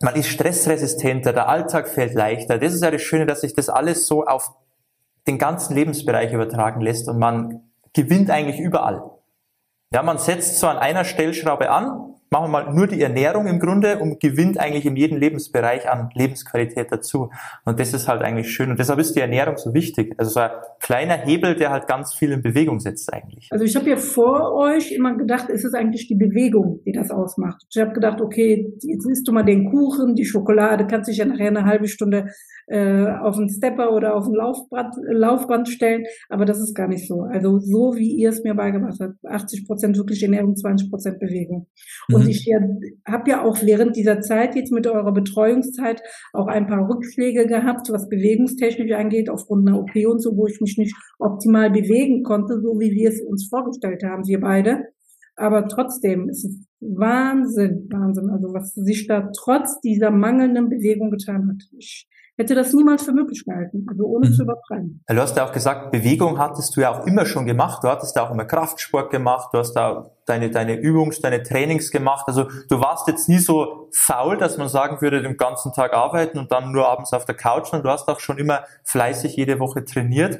man 0.01 0.15
ist 0.15 0.27
stressresistenter, 0.27 1.31
der 1.31 1.47
Alltag 1.47 1.87
fällt 1.87 2.13
leichter. 2.13 2.57
Das 2.57 2.73
ist 2.73 2.83
ja 2.83 2.91
das 2.91 3.01
Schöne, 3.01 3.25
dass 3.25 3.41
sich 3.41 3.53
das 3.53 3.69
alles 3.69 4.07
so 4.07 4.25
auf 4.25 4.51
den 5.27 5.37
ganzen 5.37 5.75
Lebensbereich 5.75 6.33
übertragen 6.33 6.81
lässt 6.81 7.07
und 7.07 7.19
man 7.19 7.71
gewinnt 7.93 8.29
eigentlich 8.31 8.59
überall. 8.59 9.11
Ja, 9.93 10.01
man 10.03 10.17
setzt 10.17 10.57
so 10.57 10.67
an 10.67 10.77
einer 10.77 11.05
Stellschraube 11.05 11.69
an, 11.69 12.10
machen 12.31 12.45
wir 12.45 12.63
mal 12.63 12.73
nur 12.73 12.87
die 12.87 13.01
Ernährung 13.01 13.45
im 13.45 13.59
Grunde 13.59 13.99
und 13.99 14.21
gewinnt 14.21 14.57
eigentlich 14.57 14.85
in 14.85 14.95
jedem 14.95 15.17
Lebensbereich 15.17 15.89
an 15.89 16.09
Lebensqualität 16.13 16.89
dazu. 16.89 17.29
Und 17.65 17.77
das 17.77 17.93
ist 17.93 18.07
halt 18.07 18.21
eigentlich 18.21 18.49
schön. 18.49 18.71
Und 18.71 18.79
deshalb 18.79 18.99
ist 18.99 19.17
die 19.17 19.19
Ernährung 19.19 19.57
so 19.57 19.73
wichtig. 19.73 20.15
Also 20.17 20.31
so 20.31 20.39
ein 20.39 20.51
kleiner 20.79 21.15
Hebel, 21.15 21.55
der 21.55 21.71
halt 21.71 21.87
ganz 21.87 22.13
viel 22.13 22.31
in 22.31 22.41
Bewegung 22.41 22.79
setzt 22.79 23.11
eigentlich. 23.13 23.49
Also 23.51 23.65
ich 23.65 23.75
habe 23.75 23.89
ja 23.89 23.97
vor 23.97 24.53
euch 24.53 24.93
immer 24.93 25.17
gedacht, 25.17 25.49
ist 25.49 25.65
es 25.65 25.73
eigentlich 25.73 26.07
die 26.07 26.15
Bewegung, 26.15 26.79
die 26.85 26.93
das 26.93 27.11
ausmacht. 27.11 27.65
Ich 27.69 27.81
habe 27.81 27.91
gedacht, 27.91 28.21
okay, 28.21 28.73
jetzt 28.81 29.09
isst 29.09 29.27
du 29.27 29.33
mal 29.33 29.43
den 29.43 29.69
Kuchen, 29.69 30.15
die 30.15 30.25
Schokolade, 30.25 30.87
kannst 30.87 31.09
dich 31.09 31.17
ja 31.17 31.25
nachher 31.25 31.49
eine 31.49 31.65
halbe 31.65 31.89
Stunde 31.89 32.27
äh, 32.71 33.07
auf 33.21 33.37
einen 33.37 33.49
Stepper 33.49 33.93
oder 33.93 34.15
auf 34.15 34.25
ein 34.27 34.33
Laufband, 34.33 34.95
Laufband 35.11 35.67
stellen. 35.67 36.05
Aber 36.29 36.45
das 36.45 36.59
ist 36.59 36.73
gar 36.73 36.87
nicht 36.87 37.07
so. 37.07 37.23
Also 37.23 37.59
so 37.59 37.95
wie 37.97 38.15
ihr 38.15 38.29
es 38.29 38.43
mir 38.43 38.53
beigebracht 38.53 38.99
habt, 39.01 39.25
80 39.25 39.67
Prozent 39.67 39.97
wirklich 39.97 40.23
Ernährung, 40.23 40.55
20 40.55 40.89
Prozent 40.89 41.19
Bewegung. 41.19 41.67
Und 42.13 42.21
und 42.21 42.27
mhm. 42.27 42.31
ich 42.31 42.47
habe 43.07 43.29
ja 43.29 43.43
auch 43.43 43.61
während 43.63 43.95
dieser 43.95 44.21
Zeit 44.21 44.55
jetzt 44.55 44.71
mit 44.71 44.85
eurer 44.85 45.11
Betreuungszeit 45.11 46.01
auch 46.33 46.47
ein 46.47 46.67
paar 46.67 46.87
Rückschläge 46.87 47.47
gehabt, 47.47 47.89
was 47.89 48.09
Bewegungstechnik 48.09 48.93
angeht, 48.93 49.29
aufgrund 49.29 49.67
einer 49.67 49.79
OP 49.79 49.95
und 50.07 50.21
so, 50.21 50.37
wo 50.37 50.47
ich 50.47 50.61
mich 50.61 50.77
nicht 50.77 50.95
optimal 51.17 51.71
bewegen 51.71 52.23
konnte, 52.23 52.59
so 52.61 52.79
wie 52.79 52.91
wir 52.91 53.09
es 53.09 53.21
uns 53.21 53.47
vorgestellt 53.49 54.03
haben, 54.03 54.27
wir 54.27 54.39
beide. 54.39 54.85
Aber 55.35 55.67
trotzdem 55.67 56.29
ist 56.29 56.45
es 56.45 56.67
Wahnsinn, 56.79 57.87
Wahnsinn, 57.91 58.29
also 58.29 58.53
was 58.53 58.73
sich 58.73 59.07
da 59.07 59.29
trotz 59.35 59.79
dieser 59.81 60.11
mangelnden 60.11 60.69
Bewegung 60.69 61.11
getan 61.11 61.47
hat. 61.47 61.63
Ich 61.77 62.07
hätte 62.37 62.55
das 62.55 62.73
niemals 62.73 63.03
für 63.03 63.11
möglich 63.11 63.45
gehalten, 63.45 63.85
also 63.87 64.05
ohne 64.05 64.27
mhm. 64.27 64.33
zu 64.33 64.43
übertreiben. 64.43 65.03
Du 65.07 65.15
hast 65.15 65.37
ja 65.37 65.45
auch 65.45 65.51
gesagt, 65.51 65.91
Bewegung 65.91 66.39
hattest 66.39 66.75
du 66.75 66.81
ja 66.81 66.91
auch 66.91 67.05
immer 67.05 67.25
schon 67.25 67.45
gemacht. 67.45 67.83
Du 67.83 67.87
hattest 67.87 68.15
ja 68.15 68.23
auch 68.25 68.31
immer 68.31 68.45
Kraftsport 68.45 69.11
gemacht, 69.11 69.49
du 69.53 69.59
hast 69.59 69.73
da 69.73 70.09
deine, 70.25 70.49
deine 70.49 70.75
Übungs-, 70.75 71.21
deine 71.21 71.43
Trainings 71.43 71.91
gemacht. 71.91 72.25
Also 72.27 72.45
du 72.69 72.79
warst 72.79 73.07
jetzt 73.07 73.29
nie 73.29 73.39
so 73.39 73.89
faul, 73.93 74.37
dass 74.37 74.57
man 74.57 74.69
sagen 74.69 75.01
würde, 75.01 75.21
den 75.21 75.37
ganzen 75.37 75.71
Tag 75.73 75.93
arbeiten 75.93 76.39
und 76.39 76.51
dann 76.51 76.71
nur 76.71 76.87
abends 76.87 77.13
auf 77.13 77.25
der 77.25 77.35
Couch, 77.35 77.67
sondern 77.67 77.83
du 77.83 77.89
hast 77.91 78.07
auch 78.07 78.19
schon 78.19 78.37
immer 78.37 78.63
fleißig 78.85 79.35
jede 79.35 79.59
Woche 79.59 79.85
trainiert. 79.85 80.39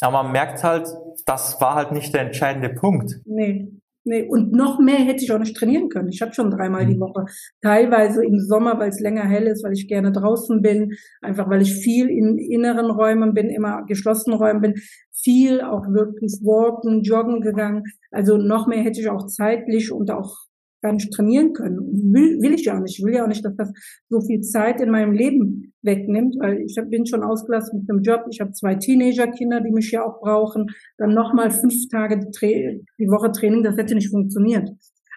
Aber 0.00 0.22
man 0.22 0.32
merkt 0.32 0.64
halt, 0.64 0.88
das 1.26 1.60
war 1.60 1.74
halt 1.74 1.92
nicht 1.92 2.14
der 2.14 2.22
entscheidende 2.22 2.68
Punkt. 2.68 3.20
Nee, 3.26 3.68
Nee, 4.06 4.28
und 4.28 4.52
noch 4.52 4.78
mehr 4.78 4.98
hätte 4.98 5.24
ich 5.24 5.32
auch 5.32 5.38
nicht 5.38 5.56
trainieren 5.56 5.88
können. 5.88 6.10
Ich 6.10 6.20
habe 6.20 6.34
schon 6.34 6.50
dreimal 6.50 6.84
die 6.86 6.96
mhm. 6.96 7.00
Woche. 7.00 7.24
Teilweise 7.62 8.22
im 8.22 8.38
Sommer, 8.38 8.78
weil 8.78 8.90
es 8.90 9.00
länger 9.00 9.24
hell 9.24 9.46
ist, 9.46 9.64
weil 9.64 9.72
ich 9.72 9.88
gerne 9.88 10.12
draußen 10.12 10.60
bin, 10.60 10.92
einfach 11.22 11.48
weil 11.48 11.62
ich 11.62 11.74
viel 11.74 12.10
in 12.10 12.36
inneren 12.36 12.90
Räumen 12.90 13.32
bin, 13.32 13.48
immer 13.48 13.84
geschlossenen 13.86 14.38
Räumen 14.38 14.60
bin, 14.60 14.74
viel 15.12 15.62
auch 15.62 15.86
wirklich 15.88 16.40
walken, 16.42 17.02
joggen 17.02 17.40
gegangen. 17.40 17.84
Also 18.10 18.36
noch 18.36 18.66
mehr 18.66 18.82
hätte 18.82 19.00
ich 19.00 19.08
auch 19.08 19.26
zeitlich 19.26 19.90
und 19.90 20.10
auch 20.10 20.36
gar 20.84 20.92
nicht 20.92 21.10
trainieren 21.12 21.54
können. 21.54 21.78
Will, 22.12 22.42
will 22.42 22.52
ich 22.52 22.66
ja 22.66 22.76
auch 22.76 22.80
nicht. 22.80 22.98
Ich 22.98 23.04
will 23.04 23.14
ja 23.14 23.24
auch 23.24 23.28
nicht, 23.28 23.44
dass 23.44 23.56
das 23.56 23.72
so 24.10 24.20
viel 24.20 24.42
Zeit 24.42 24.82
in 24.82 24.90
meinem 24.90 25.12
Leben 25.12 25.72
wegnimmt, 25.82 26.36
weil 26.38 26.60
ich 26.60 26.76
hab, 26.78 26.90
bin 26.90 27.06
schon 27.06 27.24
ausgelastet 27.24 27.80
mit 27.80 27.88
dem 27.88 28.02
Job. 28.02 28.26
Ich 28.30 28.40
habe 28.40 28.52
zwei 28.52 28.74
Teenagerkinder, 28.74 29.62
die 29.62 29.72
mich 29.72 29.90
ja 29.90 30.04
auch 30.04 30.20
brauchen. 30.20 30.66
Dann 30.98 31.14
nochmal 31.14 31.50
fünf 31.50 31.74
Tage 31.90 32.20
die, 32.20 32.84
die 32.98 33.08
Woche 33.08 33.32
Training, 33.32 33.62
das 33.62 33.78
hätte 33.78 33.94
nicht 33.94 34.10
funktioniert. 34.10 34.68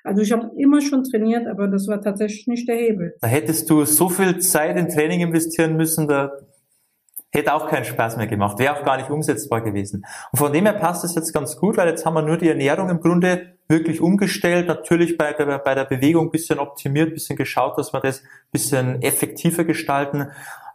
Also 0.05 0.21
ich 0.21 0.31
habe 0.31 0.49
immer 0.57 0.79
schon 0.79 1.03
trainiert, 1.03 1.47
aber 1.47 1.67
das 1.67 1.85
war 1.89 2.01
tatsächlich 2.01 2.47
nicht 2.47 2.69
der 2.69 2.77
Hebel. 2.77 3.15
Da 3.19 3.27
hättest 3.27 3.69
du 3.69 3.83
so 3.83 4.07
viel 4.07 4.39
Zeit 4.39 4.77
in 4.77 4.87
Training 4.87 5.19
investieren 5.19 5.75
müssen, 5.75 6.07
da 6.07 6.31
hätte 7.33 7.53
auch 7.53 7.67
keinen 7.67 7.83
Spaß 7.83 8.15
mehr 8.15 8.27
gemacht, 8.27 8.57
wäre 8.57 8.79
auch 8.79 8.85
gar 8.85 8.95
nicht 8.95 9.09
umsetzbar 9.09 9.61
gewesen. 9.61 10.05
Und 10.31 10.39
von 10.39 10.53
dem 10.53 10.63
her 10.63 10.75
passt 10.75 11.03
es 11.03 11.13
jetzt 11.13 11.33
ganz 11.33 11.57
gut, 11.57 11.75
weil 11.75 11.89
jetzt 11.89 12.05
haben 12.05 12.13
wir 12.13 12.21
nur 12.21 12.37
die 12.37 12.47
Ernährung 12.47 12.89
im 12.89 13.01
Grunde 13.01 13.56
wirklich 13.67 14.01
umgestellt, 14.01 14.67
natürlich 14.67 15.17
bei 15.17 15.33
der, 15.33 15.59
bei 15.59 15.75
der 15.75 15.85
Bewegung 15.85 16.31
bisschen 16.31 16.59
optimiert, 16.59 17.13
bisschen 17.13 17.35
geschaut, 17.35 17.77
dass 17.77 17.93
wir 17.93 17.99
das 17.99 18.23
bisschen 18.51 19.01
effektiver 19.01 19.63
gestalten. 19.63 20.27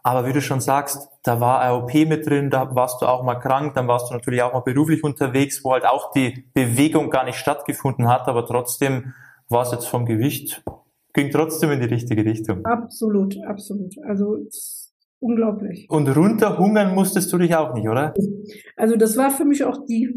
Aber 0.03 0.27
wie 0.27 0.33
du 0.33 0.41
schon 0.41 0.59
sagst, 0.59 1.09
da 1.23 1.39
war 1.39 1.61
AOP 1.61 1.93
mit 2.07 2.27
drin, 2.27 2.49
da 2.49 2.75
warst 2.75 3.01
du 3.01 3.05
auch 3.05 3.23
mal 3.23 3.35
krank, 3.35 3.73
dann 3.75 3.87
warst 3.87 4.09
du 4.09 4.13
natürlich 4.13 4.41
auch 4.41 4.53
mal 4.53 4.59
beruflich 4.59 5.03
unterwegs, 5.03 5.63
wo 5.63 5.71
halt 5.71 5.85
auch 5.85 6.11
die 6.11 6.45
Bewegung 6.53 7.09
gar 7.09 7.23
nicht 7.23 7.37
stattgefunden 7.37 8.09
hat, 8.09 8.27
aber 8.27 8.45
trotzdem 8.45 9.13
war 9.47 9.63
es 9.63 9.71
jetzt 9.71 9.87
vom 9.87 10.05
Gewicht, 10.05 10.61
ging 11.13 11.31
trotzdem 11.31 11.71
in 11.71 11.79
die 11.79 11.87
richtige 11.87 12.25
Richtung. 12.25 12.65
Absolut, 12.65 13.37
absolut. 13.47 13.95
Also 14.05 14.39
unglaublich. 15.23 15.87
Und 15.89 16.07
runterhungern 16.15 16.93
musstest 16.93 17.31
du 17.31 17.37
dich 17.37 17.55
auch 17.55 17.73
nicht, 17.73 17.87
oder? 17.87 18.13
Also 18.75 18.95
das 18.95 19.17
war 19.17 19.31
für 19.31 19.45
mich 19.45 19.63
auch 19.63 19.85
die, 19.85 20.13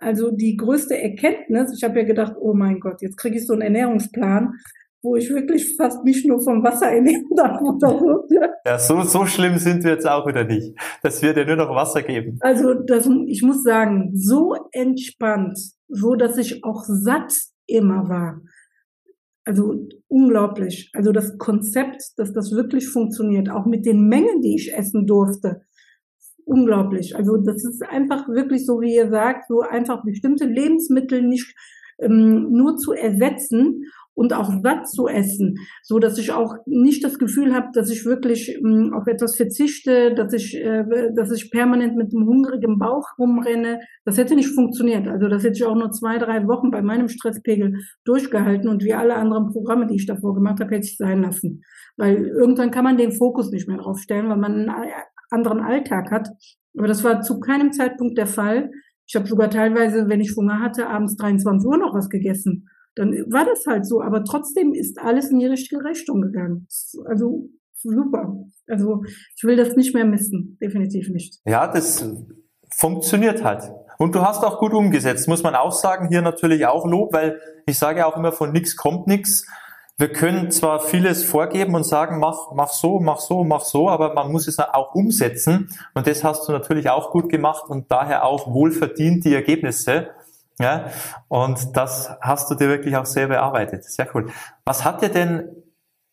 also 0.00 0.30
die 0.30 0.56
größte 0.56 0.96
Erkenntnis. 0.96 1.72
Ich 1.76 1.82
habe 1.82 2.00
ja 2.00 2.06
gedacht, 2.06 2.34
oh 2.38 2.54
mein 2.54 2.78
Gott, 2.78 3.00
jetzt 3.02 3.16
kriege 3.16 3.36
ich 3.36 3.46
so 3.46 3.54
einen 3.54 3.62
Ernährungsplan 3.62 4.54
wo 5.02 5.16
ich 5.16 5.30
wirklich 5.30 5.76
fast 5.76 6.04
nicht 6.04 6.26
nur 6.26 6.42
vom 6.42 6.62
Wasser 6.62 6.92
ernähren 6.92 7.26
darf 7.36 7.60
oder 7.60 7.98
so. 7.98 8.24
Ja, 8.66 8.78
so, 8.78 9.02
so 9.02 9.24
schlimm 9.24 9.56
sind 9.56 9.82
wir 9.84 9.92
jetzt 9.92 10.06
auch 10.06 10.26
wieder 10.26 10.44
nicht, 10.44 10.74
dass 11.02 11.22
wir 11.22 11.32
dir 11.32 11.46
nur 11.46 11.56
noch 11.56 11.74
Wasser 11.74 12.02
geben. 12.02 12.38
Also 12.40 12.74
das, 12.74 13.08
ich 13.26 13.42
muss 13.42 13.62
sagen, 13.62 14.10
so 14.14 14.54
entspannt, 14.72 15.58
so 15.88 16.14
dass 16.14 16.36
ich 16.36 16.64
auch 16.64 16.84
satt 16.84 17.32
immer 17.66 18.08
war. 18.08 18.40
Also 19.44 19.88
unglaublich. 20.08 20.90
Also 20.92 21.12
das 21.12 21.38
Konzept, 21.38 22.18
dass 22.18 22.32
das 22.32 22.52
wirklich 22.52 22.88
funktioniert, 22.88 23.50
auch 23.50 23.66
mit 23.66 23.86
den 23.86 24.08
Mengen, 24.08 24.42
die 24.42 24.54
ich 24.54 24.74
essen 24.74 25.06
durfte. 25.06 25.62
Unglaublich. 26.44 27.16
Also 27.16 27.36
das 27.36 27.64
ist 27.64 27.82
einfach 27.82 28.28
wirklich 28.28 28.66
so, 28.66 28.80
wie 28.80 28.94
ihr 28.94 29.08
sagt, 29.08 29.48
so 29.48 29.60
einfach 29.60 30.02
bestimmte 30.04 30.44
Lebensmittel 30.44 31.22
nicht 31.22 31.54
ähm, 32.00 32.50
nur 32.50 32.76
zu 32.76 32.92
ersetzen 32.92 33.84
und 34.20 34.34
auch 34.34 34.52
satt 34.62 34.86
zu 34.86 35.08
essen, 35.08 35.56
so 35.82 35.98
dass 35.98 36.18
ich 36.18 36.30
auch 36.30 36.54
nicht 36.66 37.02
das 37.02 37.18
Gefühl 37.18 37.54
habe, 37.54 37.68
dass 37.72 37.90
ich 37.90 38.04
wirklich 38.04 38.54
ähm, 38.54 38.92
auf 38.92 39.06
etwas 39.06 39.34
verzichte, 39.34 40.14
dass 40.14 40.34
ich, 40.34 40.54
äh, 40.56 40.84
dass 41.16 41.32
ich 41.32 41.50
permanent 41.50 41.96
mit 41.96 42.14
einem 42.14 42.26
hungrigen 42.26 42.78
Bauch 42.78 43.06
rumrenne. 43.18 43.80
Das 44.04 44.18
hätte 44.18 44.34
nicht 44.34 44.50
funktioniert. 44.50 45.08
Also 45.08 45.28
das 45.28 45.42
hätte 45.42 45.54
ich 45.54 45.64
auch 45.64 45.74
nur 45.74 45.90
zwei, 45.92 46.18
drei 46.18 46.46
Wochen 46.46 46.70
bei 46.70 46.82
meinem 46.82 47.08
Stresspegel 47.08 47.78
durchgehalten 48.04 48.68
und 48.68 48.84
wie 48.84 48.92
alle 48.92 49.14
anderen 49.14 49.48
Programme, 49.52 49.86
die 49.86 49.96
ich 49.96 50.04
davor 50.04 50.34
gemacht 50.34 50.60
habe, 50.60 50.74
hätte 50.74 50.86
ich 50.86 50.98
sein 50.98 51.22
lassen. 51.22 51.62
Weil 51.96 52.26
irgendwann 52.26 52.70
kann 52.70 52.84
man 52.84 52.98
den 52.98 53.12
Fokus 53.12 53.50
nicht 53.50 53.68
mehr 53.68 53.78
drauf 53.78 54.00
stellen, 54.00 54.28
weil 54.28 54.36
man 54.36 54.68
einen 54.68 54.92
anderen 55.30 55.60
Alltag 55.60 56.10
hat. 56.10 56.28
Aber 56.76 56.88
das 56.88 57.02
war 57.04 57.22
zu 57.22 57.40
keinem 57.40 57.72
Zeitpunkt 57.72 58.18
der 58.18 58.26
Fall. 58.26 58.70
Ich 59.06 59.16
habe 59.16 59.26
sogar 59.26 59.48
teilweise, 59.48 60.10
wenn 60.10 60.20
ich 60.20 60.36
Hunger 60.36 60.60
hatte, 60.60 60.88
abends 60.88 61.16
23 61.16 61.66
Uhr 61.66 61.78
noch 61.78 61.94
was 61.94 62.10
gegessen 62.10 62.68
dann 62.94 63.12
war 63.30 63.44
das 63.44 63.66
halt 63.66 63.86
so. 63.86 64.02
Aber 64.02 64.24
trotzdem 64.24 64.72
ist 64.74 64.98
alles 64.98 65.30
in 65.30 65.38
die 65.38 65.46
richtige 65.46 65.84
Richtung 65.84 66.20
gegangen. 66.22 66.66
Also 67.04 67.48
super. 67.74 68.36
Also 68.68 69.02
ich 69.36 69.44
will 69.44 69.56
das 69.56 69.76
nicht 69.76 69.94
mehr 69.94 70.04
missen, 70.04 70.58
definitiv 70.60 71.08
nicht. 71.08 71.40
Ja, 71.44 71.66
das 71.66 72.08
funktioniert 72.70 73.44
halt. 73.44 73.70
Und 73.98 74.14
du 74.14 74.22
hast 74.22 74.44
auch 74.44 74.58
gut 74.58 74.72
umgesetzt, 74.72 75.28
muss 75.28 75.42
man 75.42 75.54
auch 75.54 75.72
sagen. 75.72 76.08
Hier 76.08 76.22
natürlich 76.22 76.66
auch 76.66 76.86
Lob, 76.86 77.12
weil 77.12 77.38
ich 77.66 77.78
sage 77.78 78.06
auch 78.06 78.16
immer, 78.16 78.32
von 78.32 78.52
nichts 78.52 78.76
kommt 78.76 79.06
nichts. 79.06 79.46
Wir 79.98 80.10
können 80.10 80.50
zwar 80.50 80.80
vieles 80.80 81.22
vorgeben 81.24 81.74
und 81.74 81.84
sagen, 81.84 82.18
mach, 82.18 82.52
mach 82.54 82.70
so, 82.70 83.00
mach 83.00 83.18
so, 83.20 83.44
mach 83.44 83.60
so, 83.60 83.90
aber 83.90 84.14
man 84.14 84.32
muss 84.32 84.48
es 84.48 84.58
auch 84.58 84.94
umsetzen. 84.94 85.68
Und 85.92 86.06
das 86.06 86.24
hast 86.24 86.48
du 86.48 86.52
natürlich 86.52 86.88
auch 86.88 87.10
gut 87.10 87.28
gemacht 87.28 87.64
und 87.68 87.92
daher 87.92 88.24
auch 88.24 88.50
wohlverdient 88.50 89.26
die 89.26 89.34
Ergebnisse. 89.34 90.08
Ja, 90.60 90.90
und 91.28 91.74
das 91.74 92.10
hast 92.20 92.50
du 92.50 92.54
dir 92.54 92.68
wirklich 92.68 92.94
auch 92.94 93.06
sehr 93.06 93.28
bearbeitet. 93.28 93.82
Sehr 93.84 94.06
cool. 94.14 94.30
Was 94.66 94.84
hat 94.84 95.00
dir 95.00 95.08
denn 95.08 95.48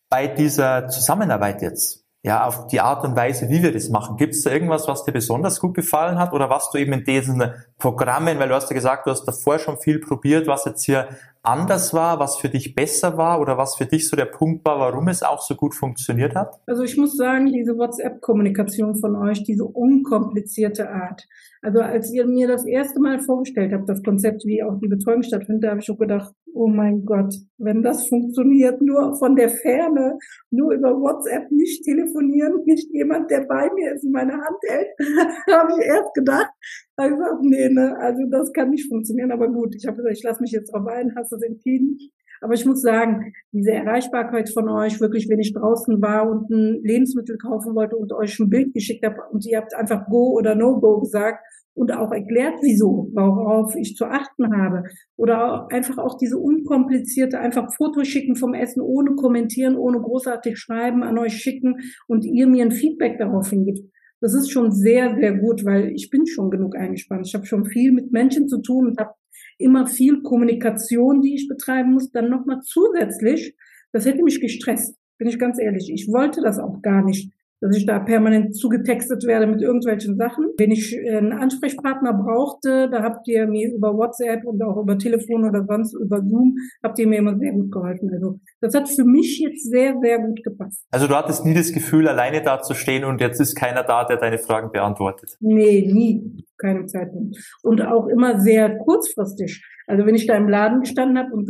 bei 0.08 0.26
dieser 0.26 0.88
Zusammenarbeit 0.88 1.60
jetzt, 1.60 2.06
ja, 2.28 2.46
auf 2.46 2.66
die 2.66 2.80
Art 2.80 3.04
und 3.04 3.16
Weise, 3.16 3.48
wie 3.48 3.62
wir 3.62 3.72
das 3.72 3.88
machen, 3.88 4.18
gibt 4.18 4.34
es 4.34 4.42
da 4.42 4.52
irgendwas, 4.52 4.86
was 4.86 5.02
dir 5.02 5.12
besonders 5.12 5.60
gut 5.60 5.72
gefallen 5.72 6.18
hat 6.18 6.34
oder 6.34 6.50
was 6.50 6.70
du 6.70 6.76
eben 6.76 6.92
in 6.92 7.02
diesen 7.02 7.42
Programmen, 7.78 8.38
weil 8.38 8.50
du 8.50 8.54
hast 8.54 8.68
ja 8.68 8.74
gesagt, 8.74 9.06
du 9.06 9.10
hast 9.10 9.24
davor 9.24 9.58
schon 9.58 9.78
viel 9.78 9.98
probiert, 9.98 10.46
was 10.46 10.66
jetzt 10.66 10.84
hier 10.84 11.08
anders 11.42 11.94
war, 11.94 12.18
was 12.20 12.36
für 12.36 12.50
dich 12.50 12.74
besser 12.74 13.16
war 13.16 13.40
oder 13.40 13.56
was 13.56 13.76
für 13.76 13.86
dich 13.86 14.06
so 14.06 14.14
der 14.14 14.26
Punkt 14.26 14.62
war, 14.66 14.78
warum 14.78 15.08
es 15.08 15.22
auch 15.22 15.40
so 15.40 15.54
gut 15.54 15.74
funktioniert 15.74 16.34
hat? 16.34 16.60
Also 16.66 16.82
ich 16.82 16.98
muss 16.98 17.16
sagen, 17.16 17.46
diese 17.46 17.78
WhatsApp-Kommunikation 17.78 18.96
von 18.96 19.16
euch, 19.16 19.44
diese 19.44 19.64
unkomplizierte 19.64 20.90
Art. 20.90 21.26
Also 21.62 21.80
als 21.80 22.12
ihr 22.12 22.26
mir 22.26 22.46
das 22.46 22.66
erste 22.66 23.00
Mal 23.00 23.20
vorgestellt 23.20 23.72
habt, 23.72 23.88
das 23.88 24.02
Konzept, 24.02 24.44
wie 24.44 24.62
auch 24.62 24.78
die 24.78 24.88
Betreuung 24.88 25.22
stattfindet, 25.22 25.64
da 25.64 25.70
habe 25.70 25.80
ich 25.80 25.86
schon 25.86 25.96
gedacht, 25.96 26.34
oh 26.54 26.68
mein 26.68 27.04
Gott, 27.04 27.34
wenn 27.58 27.82
das 27.82 28.08
funktioniert, 28.08 28.80
nur 28.82 29.16
von 29.16 29.36
der 29.36 29.48
Ferne, 29.48 30.18
nur 30.50 30.72
über 30.72 30.90
WhatsApp, 30.90 31.50
nicht 31.50 31.84
telefonieren, 31.84 32.62
nicht 32.66 32.88
jemand, 32.92 33.30
der 33.30 33.46
bei 33.46 33.70
mir 33.74 33.94
ist, 33.94 34.04
in 34.04 34.12
meine 34.12 34.32
Hand 34.32 34.58
hält, 34.66 34.88
habe 35.50 35.72
ich 35.78 35.86
erst 35.86 36.14
gedacht, 36.14 36.50
einfach, 36.96 37.38
nee, 37.42 37.68
ne, 37.68 37.96
also 37.98 38.22
das 38.30 38.52
kann 38.52 38.70
nicht 38.70 38.88
funktionieren, 38.88 39.32
aber 39.32 39.48
gut, 39.48 39.74
ich 39.74 39.86
habe 39.86 39.96
gesagt, 39.98 40.16
ich 40.16 40.24
lasse 40.24 40.42
mich 40.42 40.52
jetzt 40.52 40.72
drauf 40.72 40.86
ein, 40.86 41.14
hast 41.16 41.32
das 41.32 41.42
entschieden. 41.42 41.98
Aber 42.40 42.54
ich 42.54 42.64
muss 42.64 42.82
sagen, 42.82 43.32
diese 43.52 43.72
Erreichbarkeit 43.72 44.48
von 44.50 44.68
euch, 44.68 45.00
wirklich, 45.00 45.28
wenn 45.28 45.40
ich 45.40 45.52
draußen 45.52 46.00
war 46.00 46.30
und 46.30 46.48
ein 46.50 46.80
Lebensmittel 46.84 47.36
kaufen 47.36 47.74
wollte 47.74 47.96
und 47.96 48.12
euch 48.12 48.38
ein 48.38 48.48
Bild 48.48 48.72
geschickt 48.74 49.04
habe 49.04 49.16
und 49.32 49.44
ihr 49.44 49.58
habt 49.58 49.74
einfach 49.74 50.06
Go 50.06 50.36
oder 50.38 50.54
No-Go 50.54 51.00
gesagt 51.00 51.40
und 51.78 51.92
auch 51.92 52.10
erklärt, 52.10 52.54
wieso, 52.60 53.08
worauf 53.14 53.76
ich 53.76 53.94
zu 53.94 54.06
achten 54.06 54.56
habe. 54.56 54.82
Oder 55.16 55.68
einfach 55.70 55.98
auch 55.98 56.18
diese 56.18 56.38
unkomplizierte, 56.38 57.38
einfach 57.38 57.72
Fotos 57.74 58.08
schicken 58.08 58.34
vom 58.34 58.52
Essen, 58.52 58.80
ohne 58.80 59.14
kommentieren, 59.14 59.76
ohne 59.76 60.00
großartig 60.00 60.58
schreiben, 60.58 61.04
an 61.04 61.18
euch 61.18 61.34
schicken 61.34 61.76
und 62.08 62.24
ihr 62.24 62.48
mir 62.48 62.64
ein 62.64 62.72
Feedback 62.72 63.18
darauf 63.18 63.50
hingibt. 63.50 63.88
Das 64.20 64.34
ist 64.34 64.50
schon 64.50 64.72
sehr, 64.72 65.14
sehr 65.14 65.38
gut, 65.38 65.64
weil 65.64 65.92
ich 65.92 66.10
bin 66.10 66.26
schon 66.26 66.50
genug 66.50 66.76
eingespannt. 66.76 67.26
Ich 67.26 67.34
habe 67.34 67.46
schon 67.46 67.64
viel 67.64 67.92
mit 67.92 68.10
Menschen 68.10 68.48
zu 68.48 68.60
tun 68.60 68.88
und 68.88 68.98
habe 68.98 69.12
immer 69.58 69.86
viel 69.86 70.22
Kommunikation, 70.22 71.20
die 71.20 71.36
ich 71.36 71.48
betreiben 71.48 71.92
muss. 71.92 72.10
Dann 72.10 72.28
nochmal 72.28 72.60
zusätzlich, 72.64 73.54
das 73.92 74.04
hätte 74.04 74.24
mich 74.24 74.40
gestresst, 74.40 74.96
bin 75.18 75.28
ich 75.28 75.38
ganz 75.38 75.60
ehrlich. 75.60 75.92
Ich 75.92 76.08
wollte 76.08 76.40
das 76.42 76.58
auch 76.58 76.82
gar 76.82 77.04
nicht 77.04 77.32
dass 77.60 77.76
ich 77.76 77.86
da 77.86 77.98
permanent 77.98 78.56
zugetextet 78.56 79.24
werde 79.24 79.46
mit 79.46 79.60
irgendwelchen 79.60 80.16
Sachen. 80.16 80.46
Wenn 80.56 80.70
ich 80.70 80.96
einen 81.08 81.32
Ansprechpartner 81.32 82.14
brauchte, 82.14 82.88
da 82.90 83.02
habt 83.02 83.26
ihr 83.28 83.46
mir 83.46 83.72
über 83.74 83.96
WhatsApp 83.96 84.44
und 84.44 84.62
auch 84.62 84.80
über 84.80 84.98
Telefon 84.98 85.44
oder 85.44 85.64
sonst 85.66 85.94
über 85.94 86.18
Zoom, 86.18 86.56
habt 86.82 86.98
ihr 86.98 87.06
mir 87.06 87.18
immer 87.18 87.36
sehr 87.38 87.52
gut 87.52 87.72
geholfen. 87.72 88.10
Also 88.12 88.40
das 88.60 88.74
hat 88.74 88.88
für 88.88 89.04
mich 89.04 89.38
jetzt 89.40 89.70
sehr, 89.70 89.96
sehr 90.00 90.18
gut 90.20 90.42
gepasst. 90.44 90.84
Also 90.90 91.06
du 91.06 91.14
hattest 91.14 91.44
nie 91.44 91.54
das 91.54 91.72
Gefühl, 91.72 92.08
alleine 92.08 92.42
da 92.42 92.60
zu 92.60 92.74
stehen 92.74 93.04
und 93.04 93.20
jetzt 93.20 93.40
ist 93.40 93.54
keiner 93.54 93.82
da, 93.82 94.04
der 94.04 94.16
deine 94.18 94.38
Fragen 94.38 94.70
beantwortet? 94.70 95.36
Nee, 95.40 95.90
nie. 95.92 96.44
Keinem 96.58 96.88
Zeitpunkt. 96.88 97.36
Und 97.62 97.82
auch 97.82 98.08
immer 98.08 98.40
sehr 98.40 98.78
kurzfristig. 98.78 99.64
Also 99.86 100.04
wenn 100.04 100.14
ich 100.14 100.26
da 100.26 100.36
im 100.36 100.48
Laden 100.48 100.80
gestanden 100.80 101.18
habe 101.18 101.32
und 101.32 101.48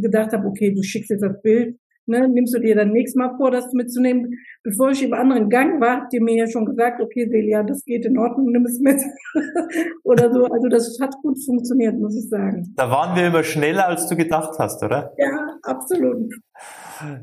gedacht 0.00 0.32
habe, 0.32 0.46
okay, 0.46 0.74
du 0.74 0.82
schickst 0.82 1.10
jetzt 1.10 1.22
das 1.22 1.40
Bild, 1.42 1.76
Ne, 2.06 2.28
nimmst 2.28 2.52
du 2.54 2.58
dir 2.58 2.74
dann 2.74 2.90
nächstes 2.90 3.16
Mal 3.16 3.36
vor, 3.36 3.50
das 3.52 3.72
mitzunehmen. 3.72 4.34
Bevor 4.64 4.90
ich 4.90 5.02
im 5.04 5.12
anderen 5.12 5.48
Gang 5.48 5.80
war, 5.80 6.02
habt 6.02 6.12
ihr 6.12 6.22
mir 6.22 6.36
ja 6.36 6.46
schon 6.48 6.64
gesagt, 6.66 7.00
okay, 7.00 7.28
Celia, 7.28 7.62
das 7.62 7.84
geht 7.84 8.04
in 8.04 8.18
Ordnung, 8.18 8.50
nimm 8.50 8.66
es 8.66 8.80
mit. 8.80 9.00
oder 10.04 10.32
so. 10.32 10.46
Also 10.46 10.68
das 10.68 10.98
hat 11.00 11.14
gut 11.22 11.38
funktioniert, 11.44 11.98
muss 11.98 12.16
ich 12.16 12.28
sagen. 12.28 12.74
Da 12.76 12.90
waren 12.90 13.16
wir 13.16 13.28
immer 13.28 13.44
schneller, 13.44 13.86
als 13.86 14.08
du 14.08 14.16
gedacht 14.16 14.58
hast, 14.58 14.82
oder? 14.82 15.12
Ja, 15.16 15.56
absolut. 15.62 16.32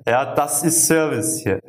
Ja, 0.08 0.34
das 0.34 0.63
ist 0.63 0.88
Service 0.88 1.39
hier. 1.39 1.60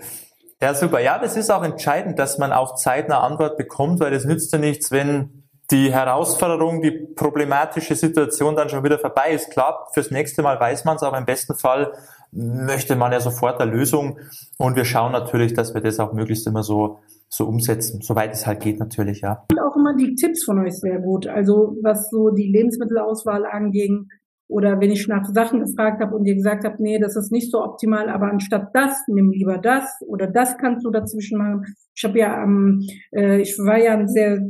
Ja, 0.62 0.74
super. 0.74 1.00
Ja, 1.00 1.18
das 1.18 1.36
ist 1.36 1.50
auch 1.50 1.64
entscheidend, 1.64 2.18
dass 2.18 2.38
man 2.38 2.52
auch 2.52 2.74
zeitnah 2.76 3.20
Antwort 3.20 3.56
bekommt, 3.56 3.98
weil 4.00 4.10
das 4.10 4.24
nützt 4.24 4.52
ja 4.52 4.58
nichts, 4.58 4.90
wenn 4.90 5.40
die 5.70 5.92
Herausforderung, 5.92 6.82
die 6.82 6.90
problematische 6.90 7.94
Situation 7.94 8.56
dann 8.56 8.68
schon 8.68 8.84
wieder 8.84 8.98
vorbei 8.98 9.30
ist. 9.30 9.50
Klar, 9.50 9.88
fürs 9.94 10.10
nächste 10.10 10.42
Mal 10.42 10.58
weiß 10.58 10.84
man 10.84 10.96
es, 10.96 11.02
aber 11.02 11.16
im 11.16 11.24
besten 11.24 11.54
Fall 11.54 11.92
möchte 12.32 12.96
man 12.96 13.12
ja 13.12 13.20
sofort 13.20 13.60
eine 13.60 13.70
Lösung 13.70 14.18
und 14.58 14.76
wir 14.76 14.84
schauen 14.84 15.12
natürlich, 15.12 15.54
dass 15.54 15.74
wir 15.74 15.80
das 15.80 15.98
auch 15.98 16.12
möglichst 16.12 16.46
immer 16.46 16.62
so 16.62 16.98
so 17.32 17.46
umsetzen, 17.46 18.00
soweit 18.02 18.32
es 18.32 18.44
halt 18.44 18.60
geht 18.60 18.80
natürlich, 18.80 19.20
ja. 19.20 19.44
Und 19.52 19.60
auch 19.60 19.76
immer 19.76 19.94
die 19.94 20.16
Tipps 20.16 20.44
von 20.44 20.58
euch 20.58 20.74
sehr 20.74 20.98
gut, 20.98 21.28
also 21.28 21.76
was 21.80 22.10
so 22.10 22.30
die 22.30 22.50
Lebensmittelauswahl 22.50 23.46
anging 23.46 24.08
oder 24.48 24.80
wenn 24.80 24.90
ich 24.90 25.06
nach 25.06 25.24
Sachen 25.32 25.60
gefragt 25.60 26.02
habe 26.02 26.16
und 26.16 26.26
ihr 26.26 26.34
gesagt 26.34 26.64
habt, 26.64 26.80
nee, 26.80 26.98
das 26.98 27.14
ist 27.14 27.30
nicht 27.30 27.52
so 27.52 27.62
optimal, 27.62 28.08
aber 28.08 28.26
anstatt 28.26 28.70
das, 28.74 29.00
nimm 29.06 29.30
lieber 29.30 29.58
das 29.58 29.84
oder 30.08 30.26
das 30.26 30.58
kannst 30.58 30.84
du 30.84 30.90
dazwischen 30.90 31.38
machen. 31.38 31.62
Ich 31.94 32.02
habe 32.02 32.18
ja, 32.18 32.42
ähm, 32.42 32.84
äh, 33.12 33.40
ich 33.40 33.56
war 33.58 33.78
ja 33.78 33.96
ein 33.96 34.08
sehr 34.08 34.40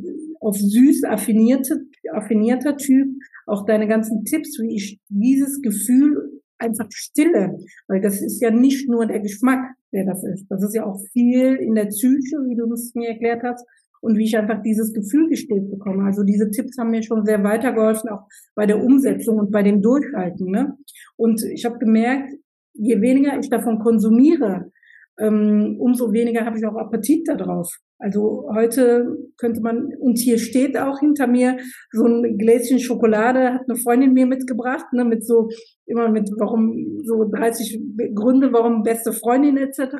auf 0.40 0.56
süß 0.56 1.04
affinierte, 1.04 1.82
affinierter 2.14 2.78
Typ. 2.78 3.08
Auch 3.46 3.66
deine 3.66 3.88
ganzen 3.88 4.24
Tipps, 4.24 4.58
wie 4.60 4.74
ich 4.74 5.00
dieses 5.10 5.60
Gefühl 5.60 6.19
einfach 6.60 6.86
stille, 6.90 7.58
weil 7.88 8.00
das 8.00 8.20
ist 8.20 8.40
ja 8.40 8.50
nicht 8.50 8.88
nur 8.88 9.06
der 9.06 9.20
Geschmack, 9.20 9.74
der 9.92 10.04
das 10.04 10.22
ist. 10.24 10.46
Das 10.48 10.62
ist 10.62 10.74
ja 10.74 10.84
auch 10.84 11.00
viel 11.12 11.56
in 11.56 11.74
der 11.74 11.86
Psyche, 11.86 12.36
wie 12.46 12.56
du 12.56 12.72
es 12.72 12.94
mir 12.94 13.10
erklärt 13.10 13.42
hast, 13.42 13.66
und 14.00 14.16
wie 14.16 14.24
ich 14.24 14.36
einfach 14.36 14.62
dieses 14.62 14.92
Gefühl 14.92 15.28
gestillt 15.28 15.70
bekomme. 15.70 16.04
Also 16.04 16.22
diese 16.22 16.50
Tipps 16.50 16.78
haben 16.78 16.90
mir 16.90 17.02
schon 17.02 17.24
sehr 17.24 17.42
weitergeholfen, 17.44 18.10
auch 18.10 18.26
bei 18.54 18.66
der 18.66 18.82
Umsetzung 18.82 19.38
und 19.38 19.50
bei 19.50 19.62
dem 19.62 19.82
Durchhalten. 19.82 20.50
Ne? 20.50 20.76
Und 21.16 21.42
ich 21.44 21.64
habe 21.64 21.78
gemerkt, 21.78 22.32
je 22.74 23.00
weniger 23.00 23.38
ich 23.38 23.50
davon 23.50 23.78
konsumiere, 23.80 24.72
umso 25.20 26.12
weniger 26.12 26.46
habe 26.46 26.58
ich 26.58 26.66
auch 26.66 26.76
Appetit 26.76 27.28
darauf. 27.28 27.70
Also 27.98 28.48
heute 28.54 29.18
könnte 29.36 29.60
man, 29.60 29.92
und 29.98 30.18
hier 30.18 30.38
steht 30.38 30.78
auch 30.78 31.00
hinter 31.00 31.26
mir 31.26 31.58
so 31.92 32.06
ein 32.06 32.38
Gläschen 32.38 32.78
Schokolade, 32.78 33.52
hat 33.52 33.68
eine 33.68 33.76
Freundin 33.76 34.14
mir 34.14 34.24
mitgebracht, 34.24 34.86
ne, 34.92 35.04
mit 35.04 35.26
so, 35.26 35.50
immer 35.84 36.08
mit, 36.08 36.30
warum, 36.38 37.02
so 37.04 37.28
30 37.30 37.78
Gründe, 38.14 38.52
warum 38.54 38.82
beste 38.82 39.12
Freundin 39.12 39.58
etc. 39.58 39.96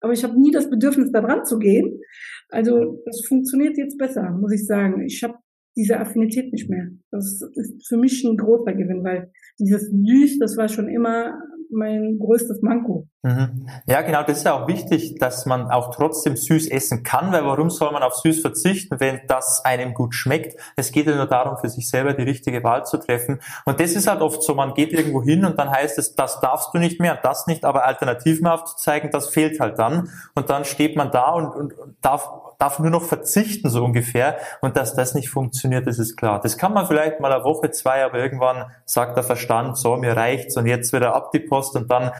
Aber 0.00 0.12
ich 0.12 0.24
habe 0.24 0.40
nie 0.40 0.50
das 0.50 0.68
Bedürfnis, 0.68 1.12
da 1.12 1.20
dran 1.20 1.44
zu 1.44 1.58
gehen. 1.58 2.00
Also 2.48 3.00
das 3.06 3.24
funktioniert 3.24 3.78
jetzt 3.78 3.96
besser, 3.96 4.30
muss 4.32 4.52
ich 4.52 4.66
sagen. 4.66 5.04
Ich 5.06 5.22
habe 5.22 5.34
diese 5.76 6.00
Affinität 6.00 6.52
nicht 6.52 6.68
mehr. 6.68 6.88
Das 7.12 7.40
ist 7.54 7.86
für 7.86 7.98
mich 7.98 8.24
ein 8.24 8.36
großer 8.36 8.72
Gewinn, 8.72 9.04
weil 9.04 9.30
dieses 9.60 9.90
Süß, 9.90 10.38
das 10.40 10.56
war 10.56 10.68
schon 10.68 10.88
immer 10.88 11.38
mein 11.70 12.18
größtes 12.18 12.62
Manko. 12.62 13.08
Mhm. 13.26 13.68
Ja, 13.86 14.02
genau, 14.02 14.22
das 14.22 14.38
ist 14.38 14.44
ja 14.44 14.54
auch 14.54 14.68
wichtig, 14.68 15.18
dass 15.18 15.46
man 15.46 15.68
auch 15.68 15.92
trotzdem 15.92 16.36
süß 16.36 16.68
essen 16.68 17.02
kann, 17.02 17.32
weil 17.32 17.44
warum 17.44 17.70
soll 17.70 17.90
man 17.90 18.04
auf 18.04 18.14
süß 18.14 18.40
verzichten, 18.40 19.00
wenn 19.00 19.20
das 19.26 19.64
einem 19.64 19.94
gut 19.94 20.14
schmeckt? 20.14 20.56
Es 20.76 20.92
geht 20.92 21.08
ja 21.08 21.16
nur 21.16 21.26
darum, 21.26 21.58
für 21.58 21.68
sich 21.68 21.90
selber 21.90 22.12
die 22.12 22.22
richtige 22.22 22.62
Wahl 22.62 22.86
zu 22.86 22.98
treffen. 22.98 23.40
Und 23.64 23.80
das 23.80 23.96
ist 23.96 24.06
halt 24.06 24.20
oft 24.20 24.44
so, 24.44 24.54
man 24.54 24.74
geht 24.74 24.92
irgendwo 24.92 25.24
hin 25.24 25.44
und 25.44 25.58
dann 25.58 25.72
heißt 25.72 25.98
es, 25.98 26.14
das 26.14 26.38
darfst 26.38 26.72
du 26.72 26.78
nicht 26.78 27.00
mehr 27.00 27.18
das 27.20 27.48
nicht, 27.48 27.64
aber 27.64 27.84
Alternativen 27.84 28.46
aufzuzeigen, 28.46 29.10
das 29.10 29.28
fehlt 29.28 29.58
halt 29.58 29.76
dann. 29.80 30.08
Und 30.36 30.48
dann 30.48 30.64
steht 30.64 30.94
man 30.94 31.10
da 31.10 31.30
und, 31.32 31.48
und, 31.48 31.72
und 31.76 31.96
darf 32.02 32.30
darf 32.58 32.78
nur 32.78 32.90
noch 32.90 33.02
verzichten, 33.02 33.68
so 33.68 33.84
ungefähr. 33.84 34.38
Und 34.62 34.78
dass 34.78 34.94
das 34.94 35.14
nicht 35.14 35.28
funktioniert, 35.28 35.86
das 35.86 35.98
ist 35.98 36.16
klar. 36.16 36.40
Das 36.40 36.56
kann 36.56 36.72
man 36.72 36.86
vielleicht 36.86 37.20
mal 37.20 37.30
eine 37.30 37.44
Woche, 37.44 37.70
zwei, 37.70 38.02
aber 38.02 38.18
irgendwann 38.18 38.70
sagt 38.86 39.14
der 39.14 39.24
Verstand, 39.24 39.76
so, 39.76 39.96
mir 39.96 40.16
reicht's 40.16 40.56
und 40.56 40.64
jetzt 40.64 40.94
wieder 40.94 41.14
ab 41.14 41.32
die 41.32 41.40
Post 41.40 41.76
und 41.76 41.90
dann 41.90 42.12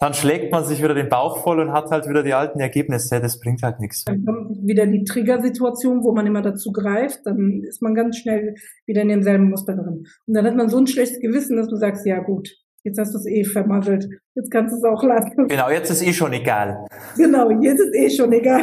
dann 0.00 0.14
schlägt 0.14 0.50
man 0.50 0.64
sich 0.64 0.82
wieder 0.82 0.94
den 0.94 1.10
Bauch 1.10 1.42
voll 1.42 1.60
und 1.60 1.72
hat 1.72 1.90
halt 1.90 2.08
wieder 2.08 2.22
die 2.22 2.32
alten 2.32 2.58
Ergebnisse. 2.58 3.20
Das 3.20 3.38
bringt 3.38 3.62
halt 3.62 3.80
nichts. 3.80 4.04
Dann 4.06 4.24
kommt 4.24 4.66
wieder 4.66 4.86
die 4.86 5.04
Triggersituation, 5.04 6.02
wo 6.02 6.12
man 6.12 6.26
immer 6.26 6.40
dazu 6.40 6.72
greift. 6.72 7.20
Dann 7.24 7.62
ist 7.68 7.82
man 7.82 7.94
ganz 7.94 8.16
schnell 8.16 8.54
wieder 8.86 9.02
in 9.02 9.08
demselben 9.08 9.50
Muster 9.50 9.74
drin. 9.74 10.06
Und 10.26 10.34
dann 10.34 10.46
hat 10.46 10.56
man 10.56 10.70
so 10.70 10.78
ein 10.78 10.86
schlechtes 10.86 11.20
Gewissen, 11.20 11.58
dass 11.58 11.68
du 11.68 11.76
sagst, 11.76 12.06
ja 12.06 12.18
gut, 12.20 12.48
jetzt 12.82 12.98
hast 12.98 13.12
du 13.12 13.18
es 13.18 13.26
eh 13.26 13.44
vermasselt. 13.44 14.08
Jetzt 14.34 14.50
kannst 14.50 14.72
du 14.72 14.78
es 14.78 14.84
auch 14.84 15.02
lassen. 15.02 15.48
Genau, 15.48 15.68
jetzt 15.68 15.90
ist 15.90 16.02
eh 16.02 16.14
schon 16.14 16.32
egal. 16.32 16.86
Genau, 17.18 17.50
jetzt 17.60 17.80
ist 17.80 17.94
eh 17.94 18.08
schon 18.08 18.32
egal. 18.32 18.62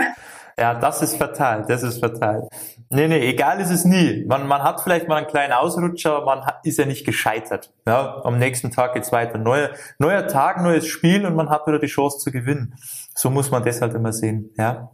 Ja, 0.60 0.74
das 0.74 1.04
ist 1.04 1.18
fatal, 1.18 1.66
das 1.68 1.84
ist 1.84 2.00
fatal. 2.00 2.50
Nee, 2.90 3.08
nee, 3.08 3.30
egal 3.30 3.60
ist 3.60 3.70
es 3.70 3.86
nie. 3.86 4.26
Man, 4.28 4.48
man 4.48 4.64
hat 4.64 4.82
vielleicht 4.82 5.08
mal 5.08 5.18
einen 5.18 5.28
kleinen 5.28 5.54
Ausrutscher, 5.54 6.26
man 6.26 6.46
hat, 6.46 6.66
ist 6.66 6.80
ja 6.80 6.86
nicht 6.86 7.06
gescheitert. 7.06 7.72
Ja, 7.86 8.22
am 8.24 8.40
nächsten 8.40 8.72
Tag 8.72 8.94
geht's 8.94 9.12
weiter. 9.12 9.38
Neuer, 9.38 9.70
neuer 10.00 10.26
Tag, 10.26 10.62
neues 10.64 10.88
Spiel 10.88 11.26
und 11.28 11.36
man 11.36 11.50
hat 11.52 11.68
wieder 11.68 11.78
die 11.78 11.88
Chance 11.88 12.18
zu 12.18 12.32
gewinnen. 12.32 12.74
So 13.14 13.30
muss 13.30 13.52
man 13.52 13.64
das 13.64 13.82
halt 13.82 13.94
immer 13.94 14.14
sehen. 14.14 14.50
Ja. 14.58 14.90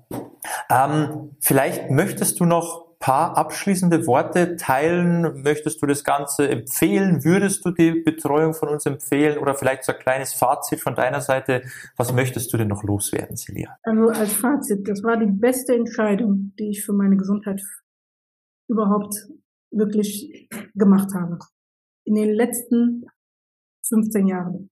Ähm, 0.69 1.31
vielleicht 1.39 1.89
möchtest 1.89 2.41
du 2.41 2.45
noch 2.45 2.85
paar 3.03 3.35
abschließende 3.35 4.07
Worte 4.07 4.55
teilen? 4.55 5.43
Möchtest 5.43 5.81
du 5.81 5.85
das 5.85 6.05
Ganze 6.05 6.47
empfehlen? 6.47 7.25
Würdest 7.25 7.65
du 7.65 7.71
die 7.71 8.01
Betreuung 8.01 8.53
von 8.53 8.69
uns 8.69 8.85
empfehlen? 8.85 9.37
Oder 9.39 9.55
vielleicht 9.55 9.83
so 9.83 9.91
ein 9.91 9.99
kleines 9.99 10.33
Fazit 10.33 10.79
von 10.79 10.95
deiner 10.95 11.19
Seite. 11.19 11.63
Was 11.97 12.13
möchtest 12.13 12.53
du 12.53 12.57
denn 12.57 12.69
noch 12.69 12.81
loswerden, 12.81 13.35
Celia? 13.35 13.77
Also 13.83 14.07
als 14.07 14.31
Fazit, 14.31 14.87
das 14.87 15.03
war 15.03 15.17
die 15.17 15.29
beste 15.29 15.75
Entscheidung, 15.75 16.53
die 16.57 16.69
ich 16.69 16.85
für 16.85 16.93
meine 16.93 17.17
Gesundheit 17.17 17.61
überhaupt 18.69 19.13
wirklich 19.69 20.47
gemacht 20.73 21.09
habe. 21.13 21.39
In 22.05 22.15
den 22.15 22.33
letzten 22.33 23.03
15 23.89 24.27
Jahren. 24.27 24.69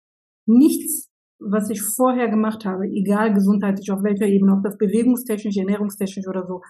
Nichts, 0.45 1.09
was 1.39 1.71
ich 1.71 1.81
vorher 1.81 2.29
gemacht 2.29 2.63
habe, 2.63 2.85
egal 2.85 3.33
gesundheitlich 3.33 3.91
auf 3.91 4.03
welcher 4.03 4.27
Ebene, 4.27 4.53
ob 4.53 4.61
das 4.61 4.77
bewegungstechnisch, 4.77 5.57
ernährungstechnisch 5.57 6.27
oder 6.27 6.45
so, 6.45 6.61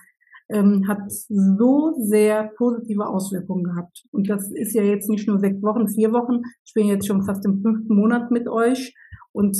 ähm, 0.49 0.87
hat 0.87 1.11
so 1.27 1.93
sehr 1.97 2.51
positive 2.57 3.07
Auswirkungen 3.07 3.63
gehabt. 3.63 4.03
Und 4.11 4.29
das 4.29 4.51
ist 4.51 4.73
ja 4.73 4.83
jetzt 4.83 5.09
nicht 5.09 5.27
nur 5.27 5.39
sechs 5.39 5.61
Wochen, 5.61 5.87
vier 5.87 6.11
Wochen. 6.11 6.41
Ich 6.65 6.73
bin 6.73 6.87
jetzt 6.87 7.07
schon 7.07 7.23
fast 7.23 7.45
im 7.45 7.61
fünften 7.61 7.95
Monat 7.95 8.31
mit 8.31 8.47
euch 8.47 8.93
und 9.31 9.55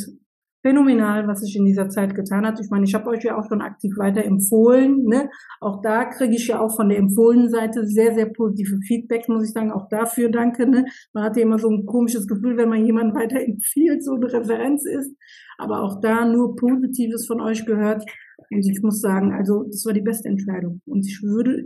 phänomenal, 0.62 1.28
was 1.28 1.40
sich 1.40 1.56
in 1.56 1.66
dieser 1.66 1.90
Zeit 1.90 2.16
getan 2.16 2.46
hat. 2.46 2.60
Ich 2.60 2.70
meine, 2.70 2.84
ich 2.86 2.94
habe 2.94 3.10
euch 3.10 3.24
ja 3.24 3.38
auch 3.38 3.48
schon 3.48 3.62
aktiv 3.62 3.98
weiter 3.98 4.26
empfohlen. 4.26 5.06
Ne? 5.06 5.30
Auch 5.62 5.82
da 5.82 6.06
kriege 6.06 6.36
ich 6.36 6.48
ja 6.48 6.60
auch 6.60 6.76
von 6.76 6.90
der 6.90 6.98
empfohlenen 6.98 7.50
Seite 7.50 7.88
sehr, 7.88 8.14
sehr 8.14 8.26
positive 8.26 8.78
Feedback, 8.86 9.30
muss 9.30 9.46
ich 9.46 9.54
sagen. 9.54 9.72
Auch 9.72 9.88
dafür 9.90 10.30
danke. 10.30 10.68
Ne? 10.68 10.86
Man 11.14 11.24
hat 11.24 11.38
ja 11.38 11.44
immer 11.44 11.60
so 11.60 11.70
ein 11.70 11.86
komisches 11.86 12.28
Gefühl, 12.28 12.58
wenn 12.58 12.70
man 12.70 12.86
jemanden 12.86 13.16
weiter 13.16 13.40
empfiehlt, 13.40 14.04
so 14.04 14.16
eine 14.16 14.32
Referenz 14.32 14.86
ist. 14.86 15.16
Aber 15.58 15.82
auch 15.82 16.02
da 16.02 16.26
nur 16.26 16.56
Positives 16.56 17.26
von 17.26 17.40
euch 17.40 17.66
gehört. 17.66 18.04
Und 18.52 18.66
ich 18.68 18.82
muss 18.82 19.02
sagen, 19.02 19.32
also 19.32 19.64
das 19.64 19.86
war 19.86 19.94
die 19.94 20.02
beste 20.02 20.30
Entscheidung. 20.30 20.82
Und 20.86 21.06
ich 21.06 21.22
würde, 21.22 21.66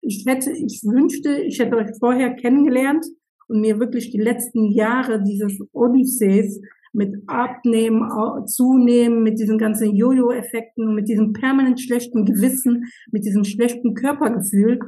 ich 0.00 0.24
hätte, 0.26 0.50
ich 0.50 0.82
wünschte, 0.84 1.40
ich 1.42 1.58
hätte 1.58 1.76
euch 1.76 1.90
vorher 1.98 2.34
kennengelernt 2.34 3.04
und 3.48 3.60
mir 3.60 3.78
wirklich 3.78 4.10
die 4.10 4.20
letzten 4.20 4.70
Jahre 4.72 5.22
dieses 5.22 5.58
Odysseys 5.72 6.60
mit 6.92 7.14
Abnehmen, 7.26 8.02
Zunehmen, 8.46 9.22
mit 9.22 9.38
diesen 9.38 9.58
ganzen 9.58 9.94
Jojo-Effekten, 9.94 10.94
mit 10.94 11.08
diesem 11.08 11.32
permanent 11.32 11.80
schlechten 11.80 12.24
Gewissen, 12.24 12.84
mit 13.12 13.24
diesem 13.24 13.44
schlechten 13.44 13.94
Körpergefühl 13.94 14.80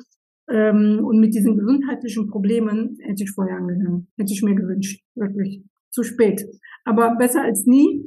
ähm, 0.50 1.00
und 1.04 1.20
mit 1.20 1.34
diesen 1.34 1.56
gesundheitlichen 1.56 2.26
Problemen 2.26 2.98
hätte 3.02 3.22
ich 3.22 3.30
vorher 3.30 3.56
angegangen. 3.56 4.08
Hätte 4.16 4.32
ich 4.32 4.42
mir 4.42 4.54
gewünscht. 4.54 5.02
Wirklich. 5.14 5.62
Zu 5.90 6.02
spät. 6.02 6.44
Aber 6.84 7.16
besser 7.16 7.42
als 7.42 7.66
nie. 7.66 8.04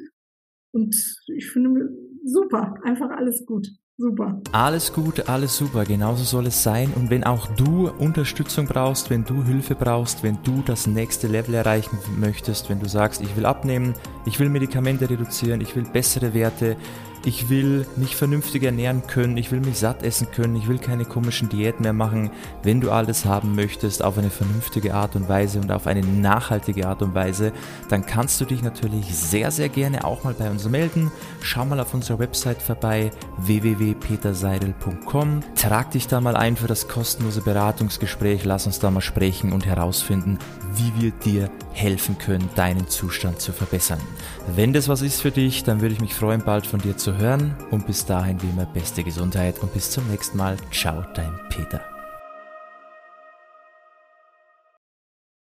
Und 0.73 0.95
ich 1.33 1.49
finde, 1.49 1.89
super, 2.25 2.75
einfach 2.83 3.09
alles 3.11 3.45
gut. 3.45 3.67
Super. 3.97 4.41
Alles 4.51 4.91
gut, 4.91 5.29
alles 5.29 5.55
super, 5.55 5.85
genauso 5.85 6.25
soll 6.25 6.47
es 6.47 6.61
sein. 6.61 6.91
Und 6.97 7.09
wenn 7.09 7.23
auch 7.23 7.47
du 7.55 7.89
Unterstützung 7.89 8.65
brauchst, 8.67 9.09
wenn 9.09 9.23
du 9.23 9.41
Hilfe 9.41 9.73
brauchst, 9.73 10.21
wenn 10.21 10.37
du 10.43 10.61
das 10.65 10.85
nächste 10.85 11.27
Level 11.27 11.55
erreichen 11.55 11.97
möchtest, 12.19 12.69
wenn 12.69 12.81
du 12.81 12.89
sagst, 12.89 13.21
ich 13.21 13.37
will 13.37 13.45
abnehmen, 13.45 13.93
ich 14.25 14.37
will 14.37 14.49
Medikamente 14.49 15.09
reduzieren, 15.09 15.61
ich 15.61 15.77
will 15.77 15.85
bessere 15.85 16.33
Werte, 16.33 16.75
ich 17.25 17.49
will 17.49 17.85
mich 17.95 18.15
vernünftig 18.15 18.63
ernähren 18.63 19.07
können, 19.07 19.37
ich 19.37 19.51
will 19.51 19.59
mich 19.59 19.79
satt 19.79 20.03
essen 20.03 20.29
können, 20.31 20.55
ich 20.55 20.67
will 20.67 20.77
keine 20.77 21.05
komischen 21.05 21.49
Diäten 21.49 21.83
mehr 21.83 21.93
machen. 21.93 22.31
Wenn 22.63 22.81
du 22.81 22.91
alles 22.91 23.25
haben 23.25 23.55
möchtest 23.55 24.03
auf 24.03 24.17
eine 24.17 24.29
vernünftige 24.29 24.93
Art 24.93 25.15
und 25.15 25.27
Weise 25.27 25.59
und 25.59 25.71
auf 25.71 25.87
eine 25.87 26.01
nachhaltige 26.01 26.87
Art 26.87 27.01
und 27.01 27.15
Weise, 27.15 27.51
dann 27.89 28.05
kannst 28.05 28.39
du 28.41 28.45
dich 28.45 28.61
natürlich 28.61 29.15
sehr, 29.15 29.51
sehr 29.51 29.69
gerne 29.69 30.05
auch 30.05 30.23
mal 30.23 30.33
bei 30.33 30.49
uns 30.49 30.67
melden. 30.69 31.11
Schau 31.41 31.65
mal 31.65 31.79
auf 31.79 31.93
unserer 31.93 32.19
Website 32.19 32.61
vorbei 32.61 33.11
www.peterseidel.com. 33.37 35.41
Trag 35.55 35.91
dich 35.91 36.07
da 36.07 36.21
mal 36.21 36.35
ein 36.35 36.55
für 36.55 36.67
das 36.67 36.87
kostenlose 36.87 37.41
Beratungsgespräch, 37.41 38.45
lass 38.45 38.67
uns 38.67 38.79
da 38.79 38.91
mal 38.91 39.01
sprechen 39.01 39.51
und 39.51 39.65
herausfinden, 39.65 40.37
wie 40.75 41.01
wir 41.01 41.11
dir 41.11 41.49
helfen 41.73 42.17
können, 42.17 42.49
deinen 42.55 42.87
Zustand 42.87 43.41
zu 43.41 43.51
verbessern. 43.51 43.99
Wenn 44.55 44.73
das 44.73 44.87
was 44.87 45.01
ist 45.01 45.21
für 45.21 45.31
dich, 45.31 45.63
dann 45.63 45.81
würde 45.81 45.93
ich 45.93 46.01
mich 46.01 46.13
freuen, 46.13 46.41
bald 46.41 46.67
von 46.67 46.79
dir 46.79 46.97
hören. 47.17 47.55
Und 47.71 47.87
bis 47.87 48.05
dahin 48.05 48.41
wie 48.41 48.49
immer 48.49 48.65
beste 48.65 49.03
Gesundheit 49.03 49.59
und 49.59 49.73
bis 49.73 49.91
zum 49.91 50.07
nächsten 50.07 50.37
Mal. 50.37 50.57
Ciao, 50.71 51.03
dein 51.13 51.39
Peter. 51.49 51.94